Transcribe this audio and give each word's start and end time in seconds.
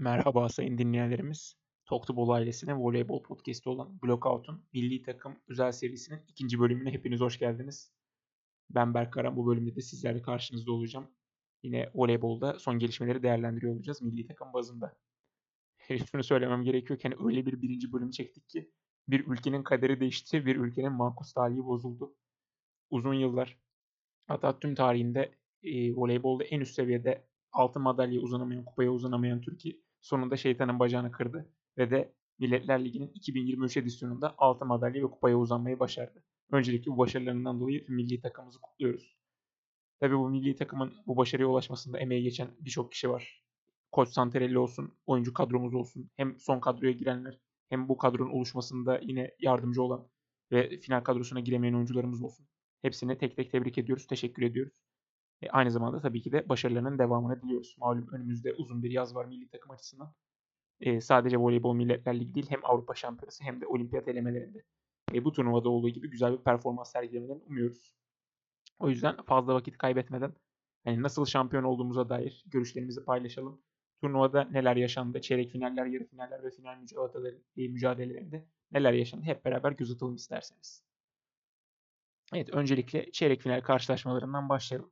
Merhaba 0.00 0.48
sayın 0.48 0.78
dinleyenlerimiz. 0.78 1.56
Toktubol 1.86 2.28
ailesine 2.28 2.74
voleybol 2.74 3.22
podcast'i 3.22 3.68
olan 3.68 4.02
Blockout'un 4.02 4.64
milli 4.72 5.02
takım 5.02 5.36
özel 5.48 5.72
serisinin 5.72 6.20
ikinci 6.28 6.60
bölümüne 6.60 6.92
hepiniz 6.92 7.20
hoş 7.20 7.38
geldiniz. 7.38 7.92
Ben 8.70 8.94
Berk 8.94 9.12
Karan. 9.12 9.36
Bu 9.36 9.46
bölümde 9.46 9.76
de 9.76 9.80
sizlerle 9.80 10.22
karşınızda 10.22 10.72
olacağım. 10.72 11.08
Yine 11.62 11.90
voleybolda 11.94 12.58
son 12.58 12.78
gelişmeleri 12.78 13.22
değerlendiriyor 13.22 13.74
olacağız 13.74 14.02
milli 14.02 14.26
takım 14.26 14.52
bazında. 14.52 14.96
Şunu 16.10 16.24
söylemem 16.24 16.64
gerekiyor 16.64 16.98
ki 16.98 17.08
hani 17.08 17.28
öyle 17.28 17.46
bir 17.46 17.62
birinci 17.62 17.92
bölüm 17.92 18.10
çektik 18.10 18.48
ki 18.48 18.70
bir 19.08 19.26
ülkenin 19.26 19.62
kaderi 19.62 20.00
değişti, 20.00 20.46
bir 20.46 20.56
ülkenin 20.56 20.92
makus 20.92 21.32
talihi 21.32 21.64
bozuldu. 21.64 22.14
Uzun 22.90 23.14
yıllar 23.14 23.58
hatta 24.26 24.58
tüm 24.58 24.74
tarihinde 24.74 25.34
e, 25.62 25.94
voleybolda 25.94 26.44
en 26.44 26.60
üst 26.60 26.74
seviyede 26.74 27.28
altın 27.52 27.82
madalya 27.82 28.20
uzanamayan, 28.20 28.64
kupaya 28.64 28.90
uzanamayan 28.90 29.40
Türkiye 29.40 29.87
sonunda 30.00 30.36
şeytanın 30.36 30.78
bacağını 30.78 31.12
kırdı 31.12 31.52
ve 31.78 31.90
de 31.90 32.14
Milletler 32.38 32.84
Ligi'nin 32.84 33.10
2023 33.14 33.76
edisyonunda 33.76 34.34
altın 34.38 34.68
madalya 34.68 35.02
ve 35.02 35.10
kupaya 35.10 35.38
uzanmayı 35.38 35.78
başardı. 35.78 36.24
Öncelikle 36.52 36.90
bu 36.92 36.98
başarılarından 36.98 37.60
dolayı 37.60 37.84
milli 37.88 38.20
takımımızı 38.20 38.60
kutluyoruz. 38.60 39.16
Tabi 40.00 40.18
bu 40.18 40.28
milli 40.28 40.56
takımın 40.56 40.94
bu 41.06 41.16
başarıya 41.16 41.48
ulaşmasında 41.48 41.98
emeği 41.98 42.22
geçen 42.22 42.48
birçok 42.60 42.92
kişi 42.92 43.10
var. 43.10 43.44
Koç 43.92 44.08
Santarelli 44.08 44.58
olsun, 44.58 44.98
oyuncu 45.06 45.32
kadromuz 45.32 45.74
olsun, 45.74 46.10
hem 46.16 46.38
son 46.38 46.60
kadroya 46.60 46.92
girenler 46.92 47.38
hem 47.68 47.88
bu 47.88 47.96
kadronun 47.96 48.30
oluşmasında 48.30 48.98
yine 49.02 49.34
yardımcı 49.38 49.82
olan 49.82 50.08
ve 50.52 50.80
final 50.80 51.00
kadrosuna 51.00 51.40
giremeyen 51.40 51.74
oyuncularımız 51.74 52.22
olsun. 52.22 52.46
Hepsini 52.82 53.18
tek 53.18 53.36
tek 53.36 53.52
tebrik 53.52 53.78
ediyoruz, 53.78 54.06
teşekkür 54.06 54.42
ediyoruz. 54.42 54.72
E, 55.42 55.50
aynı 55.50 55.70
zamanda 55.70 56.00
tabii 56.00 56.22
ki 56.22 56.32
de 56.32 56.48
başarılarının 56.48 56.98
devamını 56.98 57.42
diliyoruz. 57.42 57.76
Malum 57.78 58.08
önümüzde 58.12 58.54
uzun 58.54 58.82
bir 58.82 58.90
yaz 58.90 59.14
var 59.14 59.24
milli 59.24 59.48
takım 59.48 59.70
açısından. 59.70 60.14
E, 60.80 61.00
sadece 61.00 61.36
voleybol 61.36 61.74
milletler 61.74 62.20
ligi 62.20 62.34
değil 62.34 62.46
hem 62.50 62.60
Avrupa 62.64 62.94
şampiyonası 62.94 63.44
hem 63.44 63.60
de 63.60 63.66
olimpiyat 63.66 64.08
elemelerinde. 64.08 64.64
E, 65.14 65.24
bu 65.24 65.32
turnuvada 65.32 65.68
olduğu 65.68 65.88
gibi 65.88 66.10
güzel 66.10 66.32
bir 66.32 66.44
performans 66.44 66.92
sergilemelerini 66.92 67.42
umuyoruz. 67.42 67.94
O 68.78 68.88
yüzden 68.88 69.22
fazla 69.22 69.54
vakit 69.54 69.78
kaybetmeden 69.78 70.34
hani 70.84 71.02
nasıl 71.02 71.24
şampiyon 71.26 71.64
olduğumuza 71.64 72.08
dair 72.08 72.44
görüşlerimizi 72.46 73.04
paylaşalım. 73.04 73.62
Turnuvada 74.00 74.44
neler 74.44 74.76
yaşandı, 74.76 75.20
çeyrek 75.20 75.50
finaller, 75.50 75.86
yarı 75.86 76.04
finaller 76.04 76.42
ve 76.42 76.50
final 76.50 76.78
mücadeleleri, 76.78 77.68
mücadelelerinde 77.68 78.48
neler 78.72 78.92
yaşandı 78.92 79.24
hep 79.24 79.44
beraber 79.44 79.72
göz 79.72 79.90
atalım 79.90 80.14
isterseniz. 80.14 80.84
Evet 82.34 82.50
öncelikle 82.50 83.12
çeyrek 83.12 83.42
final 83.42 83.60
karşılaşmalarından 83.60 84.48
başlayalım. 84.48 84.90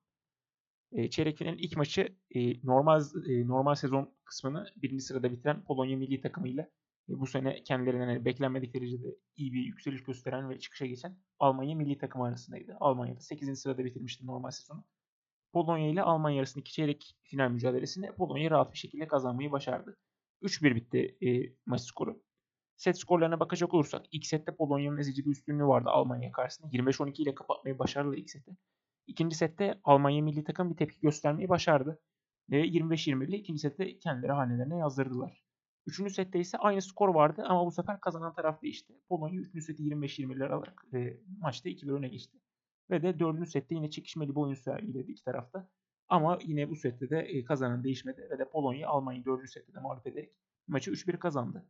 E, 0.96 1.10
çeyrek 1.10 1.38
finalin 1.38 1.58
ilk 1.58 1.76
maçı 1.76 2.16
e, 2.30 2.66
normal 2.66 3.02
e, 3.28 3.48
normal 3.48 3.74
sezon 3.74 4.14
kısmını 4.24 4.66
birinci 4.76 5.04
sırada 5.04 5.32
bitiren 5.32 5.64
Polonya 5.64 5.96
milli 5.96 6.20
takımıyla 6.20 6.62
e, 7.08 7.20
bu 7.20 7.26
sene 7.26 7.62
kendilerinden 7.62 8.08
yani 8.08 8.24
beklenmedik 8.24 8.74
derecede 8.74 9.16
iyi 9.36 9.52
bir 9.52 9.60
yükseliş 9.60 10.02
gösteren 10.02 10.50
ve 10.50 10.58
çıkışa 10.58 10.86
geçen 10.86 11.16
Almanya 11.38 11.76
milli 11.76 11.98
takımı 11.98 12.24
arasındaydı. 12.24 12.76
Almanya'da 12.80 13.20
8. 13.20 13.60
sırada 13.60 13.84
bitirmişti 13.84 14.26
normal 14.26 14.50
sezonu. 14.50 14.84
Polonya 15.52 15.88
ile 15.88 16.02
Almanya 16.02 16.38
arasındaki 16.38 16.72
çeyrek 16.72 17.16
final 17.22 17.50
mücadelesini 17.50 18.12
Polonya 18.12 18.50
rahat 18.50 18.72
bir 18.72 18.78
şekilde 18.78 19.06
kazanmayı 19.08 19.52
başardı. 19.52 19.96
3-1 20.42 20.74
bitti 20.74 21.16
e, 21.26 21.52
maç 21.66 21.80
skoru. 21.80 22.22
Set 22.76 22.98
skorlarına 22.98 23.40
bakacak 23.40 23.74
olursak 23.74 24.06
ilk 24.12 24.26
sette 24.26 24.56
Polonya'nın 24.56 24.98
ezici 24.98 25.26
bir 25.26 25.30
üstünlüğü 25.30 25.66
vardı 25.66 25.90
Almanya 25.90 26.32
karşısında. 26.32 26.68
25-12 26.68 27.22
ile 27.22 27.34
kapatmayı 27.34 27.78
başardı 27.78 28.16
ilk 28.16 28.30
sette. 28.30 28.52
İkinci 29.06 29.36
sette 29.36 29.80
Almanya 29.84 30.22
milli 30.22 30.44
takım 30.44 30.70
bir 30.70 30.76
tepki 30.76 31.00
göstermeyi 31.00 31.48
başardı. 31.48 32.00
Ve 32.50 32.66
25-20 32.66 33.28
ile 33.28 33.36
ikinci 33.36 33.60
sette 33.60 33.98
kendileri 33.98 34.32
hanelerine 34.32 34.76
yazdırdılar. 34.76 35.44
Üçüncü 35.86 36.14
sette 36.14 36.38
ise 36.38 36.58
aynı 36.58 36.82
skor 36.82 37.08
vardı 37.08 37.44
ama 37.46 37.66
bu 37.66 37.70
sefer 37.70 38.00
kazanan 38.00 38.34
taraf 38.34 38.62
değişti. 38.62 38.94
Polonya 39.08 39.40
üçüncü 39.40 39.64
seti 39.64 39.82
25-20'ler 39.82 40.48
alarak 40.48 40.84
e, 40.94 41.16
maçta 41.40 41.68
2-1 41.68 41.92
öne 41.92 42.08
geçti. 42.08 42.38
Ve 42.90 43.02
de 43.02 43.18
dördüncü 43.18 43.50
sette 43.50 43.74
yine 43.74 43.90
çekişmeli 43.90 44.30
bir 44.30 44.40
oyun 44.40 44.54
sergiledi 44.54 45.12
iki 45.12 45.24
tarafta. 45.24 45.68
Ama 46.08 46.38
yine 46.42 46.70
bu 46.70 46.76
sette 46.76 47.10
de 47.10 47.18
e, 47.18 47.44
kazanan 47.44 47.84
değişmedi 47.84 48.28
ve 48.30 48.38
de 48.38 48.48
Polonya 48.48 48.88
Almanya'yı 48.88 49.24
dördüncü 49.24 49.50
sette 49.50 49.74
de 49.74 49.80
mağlup 49.80 50.06
ederek 50.06 50.32
maçı 50.66 50.90
3-1 50.90 51.18
kazandı. 51.18 51.66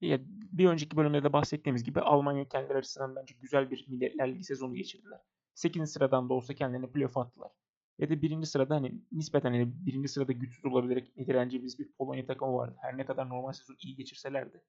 Ya, 0.00 0.18
bir 0.28 0.66
önceki 0.66 0.96
bölümde 0.96 1.22
de 1.22 1.32
bahsettiğimiz 1.32 1.84
gibi 1.84 2.00
Almanya 2.00 2.48
kendileri 2.48 2.78
açısından 2.78 3.16
bence 3.16 3.34
güzel 3.40 3.70
bir 3.70 3.86
Milletler 3.88 4.32
Ligi 4.32 4.44
sezonu 4.44 4.74
geçirdiler. 4.74 5.20
8. 5.54 5.92
sıradan 5.92 6.28
da 6.28 6.34
olsa 6.34 6.54
kendilerine 6.54 6.90
playoff 6.92 7.16
attılar. 7.16 7.52
Ve 8.00 8.08
de 8.08 8.22
birinci 8.22 8.46
sırada 8.46 8.74
hani 8.74 9.02
nispeten 9.12 9.52
hani 9.52 9.86
birinci 9.86 10.08
sırada 10.08 10.32
güçsüz 10.32 10.64
olabilerek 10.64 11.16
niteleneceğimiz 11.16 11.78
bir 11.78 11.92
Polonya 11.92 12.26
takımı 12.26 12.54
vardı. 12.54 12.76
Her 12.80 12.96
ne 12.98 13.06
kadar 13.06 13.28
normal 13.28 13.52
sezon 13.52 13.76
iyi 13.80 13.96
geçirselerdi. 13.96 14.62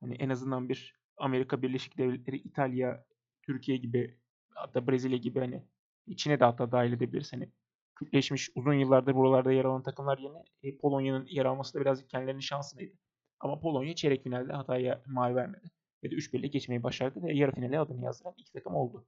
Hani 0.00 0.14
en 0.14 0.28
azından 0.28 0.68
bir 0.68 1.00
Amerika 1.16 1.62
Birleşik 1.62 1.98
Devletleri, 1.98 2.36
İtalya, 2.36 3.04
Türkiye 3.42 3.76
gibi 3.76 4.18
hatta 4.54 4.88
Brezilya 4.88 5.18
gibi 5.18 5.40
hani 5.40 5.64
içine 6.06 6.40
de 6.40 6.44
hatta 6.44 6.72
dahil 6.72 6.92
edebiliriz. 6.92 7.32
Hani 7.32 7.52
kütleşmiş 7.94 8.50
uzun 8.54 8.74
yıllardır 8.74 9.14
buralarda 9.14 9.52
yer 9.52 9.64
alan 9.64 9.82
takımlar 9.82 10.18
yerine 10.18 10.44
e, 10.62 10.78
Polonya'nın 10.78 11.26
yer 11.26 11.44
alması 11.44 11.74
da 11.74 11.80
birazcık 11.80 12.10
kendilerinin 12.10 12.40
şansıydı. 12.40 12.94
Ama 13.40 13.60
Polonya 13.60 13.94
çeyrek 13.94 14.22
finalde 14.22 14.52
hataya 14.52 15.02
mal 15.06 15.34
vermedi. 15.34 15.70
Ve 16.04 16.10
de 16.10 16.14
3-1 16.14 16.38
ile 16.38 16.46
geçmeyi 16.46 16.82
başardı 16.82 17.22
ve 17.22 17.34
yarı 17.34 17.52
finale 17.52 17.78
adını 17.80 18.04
yazdıran 18.04 18.34
iki 18.38 18.52
takım 18.52 18.74
oldu. 18.74 19.06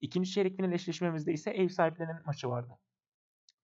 İkinci 0.00 0.30
çeyrek 0.30 0.56
final 0.56 0.72
ise 0.72 1.50
ev 1.50 1.68
sahiplerinin 1.68 2.26
maçı 2.26 2.48
vardı. 2.48 2.78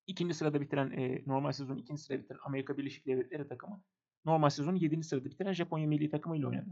İkinci 0.07 0.33
sırada 0.33 0.61
bitiren, 0.61 0.91
e, 0.91 1.23
normal 1.25 1.51
sezonu 1.51 1.79
ikinci 1.79 2.01
sırada 2.01 2.23
bitiren 2.23 2.39
Amerika 2.43 2.77
Birleşik 2.77 3.05
Devletleri 3.05 3.47
takımı 3.47 3.83
normal 4.27 4.49
sezonu 4.49 4.77
7. 4.77 5.03
sırada 5.03 5.25
bitiren 5.25 5.53
Japonya 5.53 5.87
milli 5.87 6.09
takımı 6.09 6.37
ile 6.37 6.47
oynadı. 6.47 6.69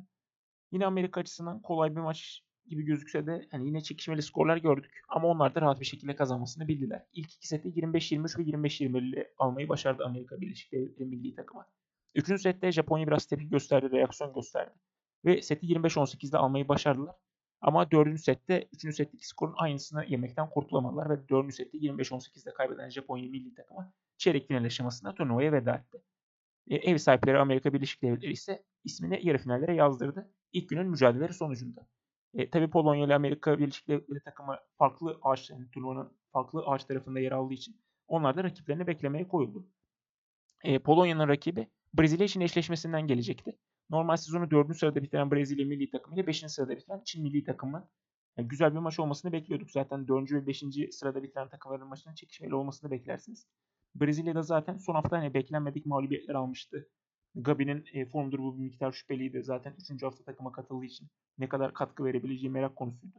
Yine 0.71 0.85
Amerika 0.85 1.21
açısından 1.21 1.61
kolay 1.61 1.95
bir 1.95 2.01
maç 2.01 2.41
gibi 2.67 2.83
gözükse 2.83 3.27
de 3.27 3.47
hani 3.51 3.67
yine 3.67 3.81
çekişmeli 3.81 4.21
skorlar 4.21 4.57
gördük. 4.57 5.01
Ama 5.09 5.27
onlar 5.27 5.55
da 5.55 5.61
rahat 5.61 5.79
bir 5.79 5.85
şekilde 5.85 6.15
kazanmasını 6.15 6.67
bildiler. 6.67 7.05
İlk 7.13 7.33
iki 7.33 7.47
seti 7.47 7.67
25-23 7.67 8.39
ve 8.39 8.43
25-20 8.43 9.09
ile 9.09 9.33
almayı 9.37 9.69
başardı 9.69 10.05
Amerika 10.05 10.41
Birleşik 10.41 10.71
Devletleri 10.71 11.09
milli 11.09 11.35
takımı. 11.35 11.65
Üçüncü 12.15 12.41
sette 12.41 12.71
Japonya 12.71 13.07
biraz 13.07 13.25
tepki 13.25 13.49
gösterdi, 13.49 13.91
reaksiyon 13.91 14.33
gösterdi. 14.33 14.73
Ve 15.25 15.41
seti 15.41 15.65
25-18'de 15.65 16.37
almayı 16.37 16.67
başardılar. 16.67 17.15
Ama 17.65 17.91
dördüncü 17.91 18.21
sette, 18.21 18.67
üçüncü 18.73 18.95
setteki 18.95 19.27
skorun 19.27 19.53
aynısını 19.57 20.05
yemekten 20.05 20.49
kurtulamadılar 20.49 21.09
ve 21.09 21.29
dördüncü 21.29 21.55
sette 21.55 21.77
25-18'de 21.77 22.53
kaybeden 22.53 22.89
Japonya 22.89 23.29
milli 23.29 23.53
takımı 23.55 23.93
çeyrek 24.17 24.47
final 24.47 24.63
aşamasında 24.63 25.15
turnuvaya 25.15 25.51
veda 25.51 25.75
etti. 25.75 26.01
E, 26.67 26.75
ev 26.75 26.97
sahipleri 26.97 27.37
Amerika 27.37 27.73
Birleşik 27.73 28.01
Devletleri 28.01 28.31
ise 28.31 28.63
ismini 28.83 29.27
yarı 29.27 29.37
finallere 29.37 29.75
yazdırdı. 29.75 30.31
İlk 30.53 30.69
günün 30.69 30.87
mücadeleleri 30.87 31.33
sonucunda. 31.33 31.87
E, 32.33 32.49
tabii 32.49 32.69
Polonya 32.69 33.05
ile 33.05 33.15
Amerika 33.15 33.59
Birleşik 33.59 33.87
Devletleri 33.87 34.19
takımı 34.19 34.57
farklı 34.77 35.19
ağaç, 35.21 35.49
yani 35.49 35.71
turnuvanın 35.71 36.11
farklı 36.33 36.65
ağaç 36.65 36.85
tarafında 36.85 37.19
yer 37.19 37.31
aldığı 37.31 37.53
için 37.53 37.81
onlar 38.07 38.37
da 38.37 38.43
rakiplerini 38.43 38.87
beklemeye 38.87 39.27
koyuldu. 39.27 39.67
E, 40.63 40.79
Polonya'nın 40.79 41.27
rakibi 41.27 41.67
Brezilya 41.93 42.25
için 42.25 42.41
eşleşmesinden 42.41 43.07
gelecekti. 43.07 43.57
Normal 43.89 44.15
sezonu 44.17 44.51
4. 44.51 44.77
sırada 44.77 45.03
bitiren 45.03 45.31
Brezilya 45.31 45.65
milli 45.65 45.89
takımı 45.89 46.15
ile 46.15 46.27
5. 46.27 46.39
sırada 46.47 46.77
bitiren 46.77 47.01
Çin 47.05 47.23
milli 47.23 47.43
takımı 47.43 47.89
yani 48.37 48.47
güzel 48.47 48.73
bir 48.73 48.79
maç 48.79 48.99
olmasını 48.99 49.31
bekliyorduk. 49.31 49.71
Zaten 49.71 50.07
4. 50.07 50.31
ve 50.31 50.47
5. 50.47 50.63
sırada 50.91 51.23
bitiren 51.23 51.49
takımların 51.49 51.87
maçının 51.87 52.15
çekişmeli 52.15 52.55
olmasını 52.55 52.91
beklersiniz. 52.91 53.47
Brezilya'da 53.95 54.41
zaten 54.41 54.77
son 54.77 54.95
hafta 54.95 55.17
hani 55.17 55.33
beklenmedik 55.33 55.85
mağlubiyetler 55.85 56.35
almıştı. 56.35 56.89
Gabi'nin 57.35 57.85
e, 57.93 58.05
form 58.05 58.31
durumu 58.31 58.57
bir 58.57 58.63
miktar 58.63 58.91
şüpheliydi. 58.91 59.43
Zaten 59.43 59.75
3. 59.91 60.03
hafta 60.03 60.23
takıma 60.23 60.51
katıldığı 60.51 60.85
için 60.85 61.07
ne 61.37 61.49
kadar 61.49 61.73
katkı 61.73 62.03
verebileceği 62.05 62.49
merak 62.49 62.75
konusuydu. 62.75 63.17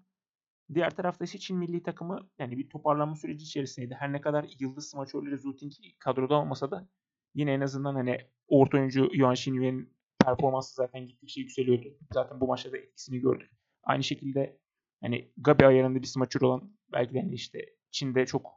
Diğer 0.75 0.97
tarafta 0.97 1.25
ise 1.25 1.39
Çin 1.39 1.57
milli 1.57 1.83
takımı 1.83 2.29
yani 2.39 2.59
bir 2.59 2.69
toparlanma 2.69 3.15
süreci 3.15 3.45
içerisindeydi. 3.45 3.95
Her 3.95 4.13
ne 4.13 4.21
kadar 4.21 4.47
yıldız 4.61 4.89
smaçörleri 4.89 5.39
Zuting 5.39 5.73
kadroda 5.99 6.35
olmasa 6.35 6.71
da 6.71 6.89
yine 7.35 7.53
en 7.53 7.61
azından 7.61 7.95
hani 7.95 8.19
orta 8.49 8.79
oyuncu 8.79 9.09
Yuan 9.13 9.33
Xinyue'nin 9.33 9.96
performansı 10.27 10.75
zaten 10.75 11.07
gittikçe 11.07 11.41
yükseliyordu. 11.41 11.99
Zaten 12.13 12.41
bu 12.41 12.47
maçta 12.47 12.73
da 12.73 12.77
etkisini 12.77 13.19
gördük. 13.19 13.51
Aynı 13.83 14.05
şekilde 14.05 14.59
hani 15.01 15.33
Gabi 15.37 15.67
ayarında 15.67 16.03
bir 16.03 16.07
smaçör 16.07 16.41
olan 16.41 16.73
belki 16.93 17.15
de 17.15 17.21
hani 17.21 17.35
işte 17.35 17.67
Çin'de 17.91 18.27
çok 18.27 18.53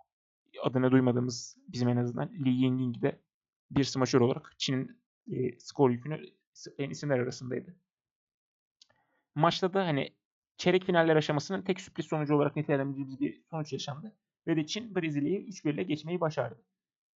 adını 0.63 0.91
duymadığımız 0.91 1.57
bizim 1.67 1.89
en 1.89 1.97
azından 1.97 2.29
Li 2.45 2.49
Yingying 2.49 3.01
de 3.01 3.21
bir 3.71 3.83
smaçör 3.83 4.21
olarak 4.21 4.53
Çin'in 4.57 5.01
e, 5.31 5.59
skor 5.59 5.89
yükünü 5.89 6.25
en 6.77 6.89
isimler 6.89 7.19
arasındaydı. 7.19 7.75
Maçta 9.35 9.73
da 9.73 9.85
hani 9.85 10.09
çeyrek 10.57 10.83
finaller 10.83 11.15
aşamasının 11.15 11.61
tek 11.61 11.81
sürpriz 11.81 12.05
sonucu 12.05 12.35
olarak 12.35 12.55
nitelendiğimiz 12.55 13.19
bir 13.19 13.41
sonuç 13.49 13.73
yaşandı. 13.73 14.15
Ve 14.47 14.55
de 14.55 14.65
Çin 14.65 14.95
Brezilya'yı 14.95 15.41
3-1 15.41 15.73
ile 15.73 15.83
geçmeyi 15.83 16.19
başardı. 16.19 16.63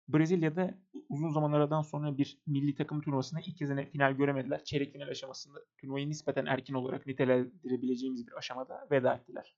Brezilya'da 0.07 0.77
uzun 1.09 1.29
zamanlardan 1.29 1.81
sonra 1.81 2.17
bir 2.17 2.41
milli 2.47 2.75
takım 2.75 3.01
turnuvasında 3.01 3.41
ilk 3.45 3.57
kez 3.57 3.69
final 3.91 4.11
göremediler. 4.11 4.63
Çeyrek 4.63 4.93
final 4.93 5.07
aşamasında 5.07 5.59
turnuvayı 5.77 6.09
nispeten 6.09 6.45
erken 6.45 6.73
olarak 6.73 7.07
nitelendirebileceğimiz 7.07 8.27
bir 8.27 8.37
aşamada 8.37 8.87
veda 8.91 9.13
ettiler. 9.13 9.55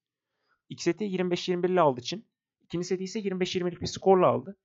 İlk 0.70 0.82
seti 0.82 1.06
25-21 1.06 1.72
ile 1.72 1.82
aldı 1.82 2.02
Çin. 2.02 2.26
İkinci 2.62 2.88
seti 2.88 3.04
ise 3.04 3.20
25-20'lik 3.20 3.82
bir 3.82 3.88
skorla 3.88 4.28
aldı. 4.28 4.58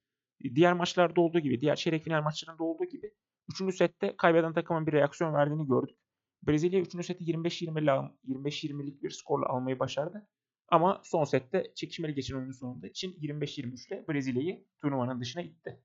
diğer 0.55 0.73
maçlarda 0.73 1.21
olduğu 1.21 1.41
gibi, 1.41 1.61
diğer 1.61 1.77
çeyrek 1.77 2.05
final 2.05 2.23
maçlarında 2.23 2.65
olduğu 2.65 2.85
gibi 2.85 3.13
3. 3.63 3.77
sette 3.77 4.15
kaybeden 4.17 4.53
takımın 4.53 4.87
bir 4.87 4.93
reaksiyon 4.93 5.35
verdiğini 5.35 5.67
gördük. 5.67 5.97
Brezilya 6.43 6.81
3. 6.81 7.07
seti 7.07 7.25
25-20'lik 7.25 7.89
25-20'lik 8.29 9.03
bir 9.03 9.11
skorla 9.11 9.47
almayı 9.47 9.79
başardı. 9.79 10.29
Ama 10.71 11.01
son 11.05 11.25
sette 11.25 11.73
çekişmeli 11.75 12.15
geçen 12.15 12.37
oyunun 12.37 12.53
sonunda 12.53 12.87
için 12.87 13.13
25-23 13.13 13.89
ile 13.89 14.05
Brezilya'yı 14.09 14.65
turnuvanın 14.81 15.21
dışına 15.21 15.43
itti. 15.43 15.81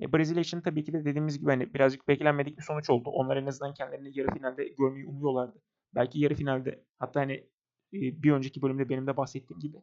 E, 0.00 0.12
Brezilya 0.12 0.40
için 0.40 0.60
tabii 0.60 0.84
ki 0.84 0.92
de 0.92 1.04
dediğimiz 1.04 1.38
gibi 1.38 1.50
hani 1.50 1.74
birazcık 1.74 2.08
beklenmedik 2.08 2.58
bir 2.58 2.62
sonuç 2.62 2.90
oldu. 2.90 3.10
Onlar 3.10 3.36
en 3.36 3.46
azından 3.46 3.74
kendilerini 3.74 4.18
yarı 4.18 4.34
finalde 4.34 4.68
görmeyi 4.68 5.06
umuyorlardı. 5.06 5.62
Belki 5.94 6.20
yarı 6.20 6.34
finalde 6.34 6.84
hatta 6.98 7.20
hani 7.20 7.32
e, 7.92 7.98
bir 8.22 8.32
önceki 8.32 8.62
bölümde 8.62 8.88
benim 8.88 9.06
de 9.06 9.16
bahsettiğim 9.16 9.60
gibi 9.60 9.76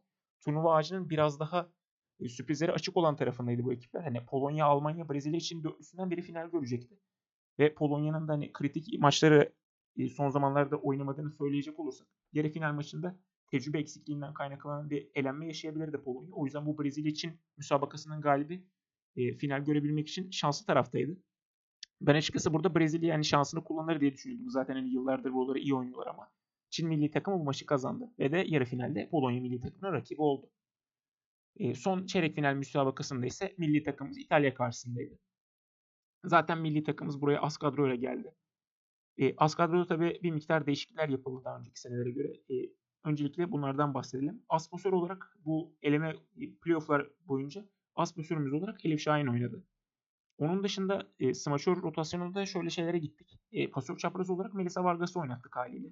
turnuva 0.44 0.74
ağacının 0.74 1.10
biraz 1.10 1.40
daha 1.40 1.72
e, 2.20 2.28
sürprizlere 2.28 2.72
açık 2.72 2.96
olan 2.96 3.16
tarafındaydı 3.16 3.64
bu 3.64 3.72
ekipler. 3.72 4.02
Hani 4.02 4.26
Polonya, 4.26 4.66
Almanya, 4.66 5.08
Brezilya 5.08 5.38
için 5.38 5.64
dörtlüsünden 5.64 6.10
biri 6.10 6.22
final 6.22 6.50
görecekti. 6.50 6.98
Ve 7.58 7.74
Polonya'nın 7.74 8.28
da 8.28 8.32
hani 8.32 8.52
kritik 8.52 8.98
maçları 8.98 9.52
e, 9.96 10.08
son 10.08 10.30
zamanlarda 10.30 10.76
oynamadığını 10.76 11.30
söyleyecek 11.30 11.78
olursak 11.80 12.08
yarı 12.32 12.48
final 12.48 12.72
maçında 12.72 13.18
tecrübe 13.50 13.78
eksikliğinden 13.78 14.34
kaynaklanan 14.34 14.90
bir 14.90 15.08
elenme 15.14 15.46
yaşayabilirdi 15.46 15.98
Polonya. 15.98 16.34
O 16.34 16.44
yüzden 16.44 16.66
bu 16.66 16.82
Brezilya 16.82 17.10
için 17.10 17.40
müsabakasının 17.56 18.20
galibi 18.20 18.64
e, 19.16 19.34
final 19.34 19.64
görebilmek 19.64 20.08
için 20.08 20.30
şanslı 20.30 20.66
taraftaydı. 20.66 21.16
Ben 22.00 22.14
açıkçası 22.14 22.52
burada 22.52 22.74
Brezilya 22.74 23.08
yani 23.08 23.24
şansını 23.24 23.64
kullanır 23.64 24.00
diye 24.00 24.12
düşünüyordum. 24.12 24.50
Zaten 24.50 24.74
hani 24.74 24.90
yıllardır 24.90 25.32
buraları 25.32 25.58
iyi 25.58 25.74
oynuyorlar 25.74 26.06
ama 26.06 26.30
Çin 26.70 26.88
milli 26.88 27.10
takımı 27.10 27.38
bu 27.40 27.44
maçı 27.44 27.66
kazandı 27.66 28.12
ve 28.18 28.32
de 28.32 28.44
yarı 28.48 28.64
finalde 28.64 29.08
Polonya 29.08 29.40
milli 29.40 29.60
takımına 29.60 29.92
rakibi 29.92 30.22
oldu. 30.22 30.50
E, 31.56 31.74
son 31.74 32.06
çeyrek 32.06 32.34
final 32.34 32.54
müsabakasında 32.54 33.26
ise 33.26 33.54
milli 33.58 33.82
takımımız 33.82 34.18
İtalya 34.18 34.54
karşısındaydı. 34.54 35.18
Zaten 36.24 36.58
milli 36.58 36.82
takımımız 36.84 37.20
buraya 37.20 37.40
az 37.40 37.56
kadroyla 37.56 37.94
geldi. 37.94 38.34
E, 39.18 39.36
az 39.36 39.54
kadroda 39.54 39.86
tabii 39.86 40.20
bir 40.22 40.30
miktar 40.30 40.66
değişiklikler 40.66 41.08
yapıldı 41.08 41.44
daha 41.44 41.58
önceki 41.58 41.80
senelere 41.80 42.10
göre. 42.10 42.28
E, 42.28 42.54
öncelikle 43.04 43.52
bunlardan 43.52 43.94
bahsedelim. 43.94 44.42
Az 44.48 44.64
sponsor 44.64 44.92
olarak 44.92 45.36
bu 45.44 45.76
eleme 45.82 46.14
playofflar 46.62 47.06
boyunca 47.28 47.64
az 47.96 48.08
sponsorumuz 48.08 48.52
olarak 48.52 48.84
Elif 48.84 49.00
Şahin 49.00 49.26
oynadı. 49.26 49.64
Onun 50.38 50.62
dışında 50.62 51.08
e, 51.20 51.34
smaçör 51.34 51.82
rotasyonunda 51.82 52.46
şöyle 52.46 52.70
şeylere 52.70 52.98
gittik. 52.98 53.40
E, 53.52 53.70
pasör 53.70 53.96
çapraz 53.96 54.30
olarak 54.30 54.54
Melisa 54.54 54.84
Vargas'ı 54.84 55.20
oynattık 55.20 55.56
haliyle. 55.56 55.88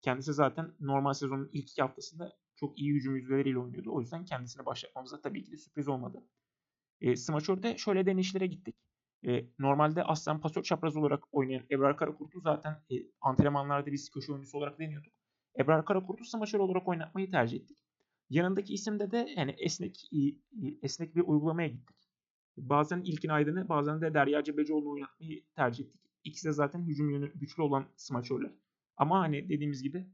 Kendisi 0.00 0.32
zaten 0.32 0.72
normal 0.80 1.12
sezonun 1.12 1.50
ilk 1.52 1.70
iki 1.70 1.82
haftasında 1.82 2.36
çok 2.56 2.78
iyi 2.78 2.94
hücum 2.94 3.16
yüzdeleriyle 3.16 3.58
oynuyordu. 3.58 3.92
O 3.92 4.00
yüzden 4.00 4.24
kendisini 4.24 4.66
başlatmamıza 4.66 5.20
tabii 5.20 5.44
ki 5.44 5.52
de 5.52 5.56
sürpriz 5.56 5.88
olmadı. 5.88 6.24
E, 7.00 7.16
smaçörde 7.16 7.78
şöyle 7.78 8.06
deneyişlere 8.06 8.46
gittik. 8.46 8.76
E, 9.26 9.46
normalde 9.58 10.04
aslen 10.04 10.40
pasör 10.40 10.62
çapraz 10.62 10.96
olarak 10.96 11.34
oynayan 11.34 11.64
Ebrar 11.70 11.96
Karakurt'u 11.96 12.40
zaten 12.40 12.72
e, 12.90 12.94
antrenmanlarda 13.20 13.92
biz 13.92 14.10
köşe 14.10 14.32
oyuncusu 14.32 14.58
olarak 14.58 14.78
deniyorduk. 14.78 15.12
Ebrar 15.58 15.84
Karakurt'u 15.84 16.24
smaçör 16.24 16.58
olarak 16.58 16.88
oynatmayı 16.88 17.30
tercih 17.30 17.60
ettik. 17.60 17.78
Yanındaki 18.30 18.74
isimde 18.74 19.10
de 19.10 19.32
yani 19.36 19.54
esnek 19.58 20.10
esnek 20.82 21.16
bir 21.16 21.20
uygulamaya 21.20 21.68
gittik. 21.68 21.96
Bazen 22.56 23.00
İlkin 23.00 23.28
Aydın'ı 23.28 23.68
bazen 23.68 24.00
de 24.00 24.14
Derya 24.14 24.44
Cebecioğlu'nu 24.44 24.90
oynatmayı 24.90 25.44
tercih 25.56 25.84
ettik. 25.84 26.00
İkisi 26.24 26.48
de 26.48 26.52
zaten 26.52 26.82
hücum 26.82 27.10
yönü 27.10 27.32
güçlü 27.34 27.62
olan 27.62 27.86
smaçörler. 27.96 28.50
Ama 28.96 29.20
hani 29.20 29.48
dediğimiz 29.48 29.82
gibi 29.82 30.06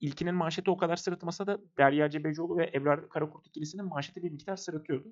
İlkinin 0.00 0.34
manşeti 0.34 0.70
o 0.70 0.76
kadar 0.76 0.96
sırıtmasa 0.96 1.46
da 1.46 1.60
Derya 1.78 2.10
Cebecioğlu 2.10 2.56
ve 2.56 2.70
Ebrar 2.74 3.08
Karakurt 3.08 3.46
ikilisinin 3.46 3.84
manşeti 3.84 4.22
bir 4.22 4.30
miktar 4.30 4.56
sırıtıyordu. 4.56 5.08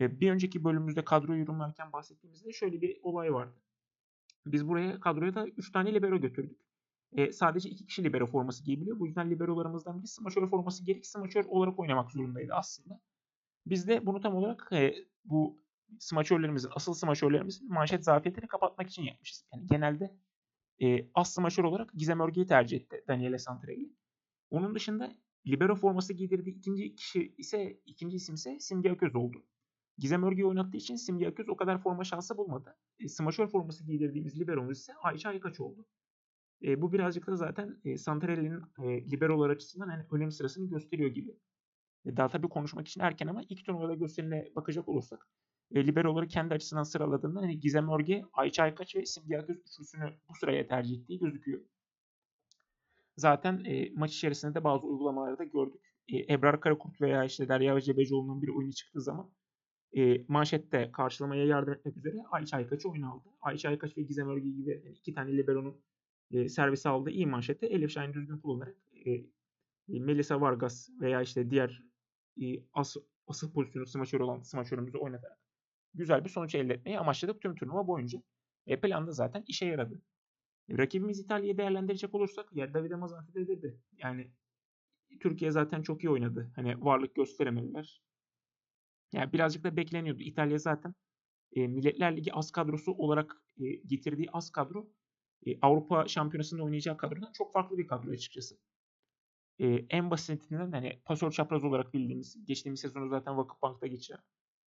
Ve 0.00 0.20
bir 0.20 0.30
önceki 0.30 0.64
bölümümüzde 0.64 1.04
kadroyu 1.04 1.40
yorumlarken 1.40 1.92
bahsettiğimizde 1.92 2.52
şöyle 2.52 2.80
bir 2.80 2.98
olay 3.02 3.32
vardı. 3.32 3.56
Biz 4.46 4.68
buraya 4.68 5.00
kadroya 5.00 5.34
da 5.34 5.46
3 5.46 5.72
tane 5.72 5.94
libero 5.94 6.20
götürdük. 6.20 6.60
E, 7.12 7.32
sadece 7.32 7.70
2 7.70 7.86
kişi 7.86 8.04
libero 8.04 8.26
forması 8.26 8.64
giyebiliyor. 8.64 8.98
Bu 8.98 9.06
yüzden 9.06 9.30
liberolarımızdan 9.30 9.98
biri 9.98 10.06
smaçör 10.06 10.48
forması 10.48 10.84
gerek 10.84 11.06
smaçör 11.06 11.44
olarak 11.44 11.78
oynamak 11.78 12.10
zorundaydı 12.12 12.54
aslında. 12.54 13.00
Biz 13.66 13.88
de 13.88 14.06
bunu 14.06 14.20
tam 14.20 14.34
olarak 14.34 14.68
e, 14.72 14.94
bu 15.24 15.62
smaçörlerimizin, 15.98 16.70
asıl 16.74 16.94
smaçörlerimizin 16.94 17.72
manşet 17.72 18.04
zafiyetini 18.04 18.46
kapatmak 18.46 18.88
için 18.88 19.02
yapmışız. 19.02 19.44
Yani 19.52 19.66
genelde 19.66 20.16
e, 20.82 21.08
as 21.14 21.34
smaçör 21.34 21.64
olarak 21.64 21.92
Gizem 21.94 22.20
Örge'yi 22.20 22.46
tercih 22.46 22.76
etti 22.76 23.04
Daniele 23.08 23.38
Santrelli. 23.38 23.92
Onun 24.50 24.74
dışında 24.74 25.12
libero 25.46 25.76
forması 25.76 26.12
giydirdiği 26.12 26.56
ikinci 26.56 26.94
kişi 26.94 27.34
ise 27.38 27.80
ikinci 27.86 28.16
isim 28.16 28.34
ise 28.34 28.60
Simge 28.60 28.90
Aköz 28.90 29.16
oldu. 29.16 29.46
Gizem 29.98 30.22
Örge'yi 30.22 30.46
oynattığı 30.46 30.76
için 30.76 30.96
Simge 30.96 31.28
Aköz 31.28 31.48
o 31.48 31.56
kadar 31.56 31.78
forma 31.78 32.04
şansı 32.04 32.36
bulmadı. 32.36 32.76
E, 32.98 33.08
smaçör 33.08 33.46
forması 33.48 33.84
giydirdiğimiz 33.84 34.40
liberomuz 34.40 34.78
ise 34.78 34.92
Ayça 35.02 35.28
Aykaç 35.28 35.60
oldu. 35.60 35.86
E, 36.62 36.82
bu 36.82 36.92
birazcık 36.92 37.26
da 37.26 37.36
zaten 37.36 37.80
e, 37.84 37.96
Santarelli'nin 37.96 38.62
e, 38.82 39.10
liberolar 39.10 39.50
açısından 39.50 39.88
hani 39.88 40.04
önem 40.10 40.30
sırasını 40.30 40.70
gösteriyor 40.70 41.10
gibi. 41.10 41.36
E, 42.04 42.16
daha 42.16 42.28
tabii 42.28 42.48
konuşmak 42.48 42.88
için 42.88 43.00
erken 43.00 43.26
ama 43.26 43.42
ilk 43.48 43.64
turnuvada 43.66 43.94
gösterimine 43.94 44.52
bakacak 44.56 44.88
olursak 44.88 45.28
e, 45.74 45.86
liberoları 45.86 46.28
kendi 46.28 46.54
açısından 46.54 46.82
sıraladığında 46.82 47.40
hani 47.40 47.60
Gizem 47.60 47.88
Örge, 47.88 48.24
Ayça 48.32 48.62
Aykaç 48.62 48.96
ve 48.96 49.06
Simge 49.06 49.38
Akgöz 49.38 49.56
üçlüsünü 49.56 50.10
bu 50.28 50.34
sıraya 50.34 50.66
tercih 50.66 50.98
ettiği 51.00 51.18
gözüküyor. 51.18 51.60
Zaten 53.16 53.64
e, 53.64 53.90
maç 53.94 54.14
içerisinde 54.14 54.54
de 54.54 54.64
bazı 54.64 54.86
uygulamalarda 54.86 55.44
gördük. 55.44 55.80
E, 56.08 56.34
Ebrar 56.34 56.60
Karakurt 56.60 57.00
veya 57.00 57.24
işte 57.24 57.48
Derya 57.48 57.80
Cebecioğlu'nun 57.80 58.42
bir 58.42 58.48
oyunu 58.48 58.72
çıktığı 58.72 59.00
zaman 59.00 59.30
e, 59.96 60.24
manşette 60.28 60.90
karşılamaya 60.92 61.44
yardım 61.44 61.74
etmek 61.74 61.96
üzere 61.96 62.16
Ayça 62.30 62.56
Aykaç'ı 62.56 62.88
oyuna 62.90 63.10
aldı. 63.10 63.28
Ayça 63.40 63.68
Aykaç 63.68 63.96
ve 63.96 64.02
Gizem 64.02 64.28
Örge 64.28 64.48
gibi 64.48 64.70
yani 64.70 64.96
iki 64.96 65.14
tane 65.14 65.36
liberonun 65.36 65.82
e, 66.30 66.48
servisi 66.48 66.88
aldığı 66.88 67.10
iyi 67.10 67.26
manşette 67.26 67.66
Elif 67.66 67.90
Şahin 67.90 68.12
düzgün 68.12 68.38
kullanarak 68.38 68.76
e, 69.06 69.24
Melisa 69.88 70.40
Vargas 70.40 70.90
veya 71.00 71.22
işte 71.22 71.50
diğer 71.50 71.82
e, 72.42 72.44
as, 72.72 72.96
asıl 73.26 73.52
pozisyonu 73.52 73.86
smaçör 73.86 74.20
olan 74.20 74.42
smaçörümüzü 74.42 74.98
oynatarak 74.98 75.38
güzel 75.96 76.24
bir 76.24 76.28
sonuç 76.28 76.54
elde 76.54 76.74
etmeyi 76.74 76.98
amaçladık 76.98 77.42
tüm 77.42 77.54
turnuva 77.54 77.86
boyunca. 77.86 78.22
E, 78.66 78.80
planda 78.80 79.12
zaten 79.12 79.44
işe 79.46 79.66
yaradı. 79.66 80.02
E, 80.68 80.78
rakibimiz 80.78 81.20
İtalya'yı 81.20 81.58
değerlendirecek 81.58 82.14
olursak 82.14 82.48
ya 82.52 82.74
Davide 82.74 82.94
Mazzanti 82.96 83.34
de 83.34 83.48
dedi. 83.48 83.80
Yani 83.92 84.30
Türkiye 85.20 85.50
zaten 85.50 85.82
çok 85.82 86.04
iyi 86.04 86.10
oynadı. 86.10 86.52
Hani 86.56 86.84
varlık 86.84 87.14
gösteremediler. 87.14 88.02
Yani 89.12 89.32
birazcık 89.32 89.64
da 89.64 89.76
bekleniyordu. 89.76 90.22
İtalya 90.22 90.58
zaten 90.58 90.94
e, 91.52 91.66
Milletler 91.66 92.16
Ligi 92.16 92.32
az 92.32 92.50
kadrosu 92.50 92.92
olarak 92.92 93.42
e, 93.58 93.64
getirdiği 93.74 94.30
az 94.32 94.50
kadro 94.50 94.88
Avrupa 95.62 96.08
Şampiyonası'nda 96.08 96.62
oynayacağı 96.62 96.96
kadrodan 96.96 97.32
çok 97.32 97.52
farklı 97.52 97.78
bir 97.78 97.86
kadro 97.86 98.10
açıkçası. 98.10 98.56
E, 99.58 99.66
en 99.90 100.10
basitinden 100.10 100.72
hani 100.72 101.00
pasör 101.04 101.30
çapraz 101.30 101.64
olarak 101.64 101.94
bildiğimiz 101.94 102.44
geçtiğimiz 102.46 102.80
sezonu 102.80 103.08
zaten 103.08 103.36
Vakıfbank'ta 103.36 103.86
geçiren 103.86 104.20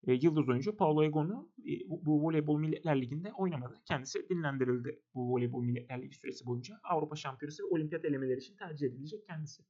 e, 0.07 0.13
yıldız 0.13 0.49
oyuncu 0.49 0.75
Paulo 0.75 1.03
Egonu 1.03 1.49
e, 1.59 1.89
bu, 1.89 2.23
voleybol 2.23 2.59
milletler 2.59 3.01
liginde 3.01 3.33
oynamadı. 3.33 3.81
Kendisi 3.85 4.29
dinlendirildi 4.29 5.01
bu 5.13 5.33
voleybol 5.33 5.63
milletler 5.63 6.01
ligi 6.01 6.15
süresi 6.15 6.45
boyunca. 6.45 6.79
Avrupa 6.83 7.15
Şampiyonası 7.15 7.63
ve 7.63 7.67
olimpiyat 7.67 8.05
elemeleri 8.05 8.39
için 8.39 8.55
tercih 8.55 8.87
edilecek 8.87 9.25
kendisi. 9.25 9.63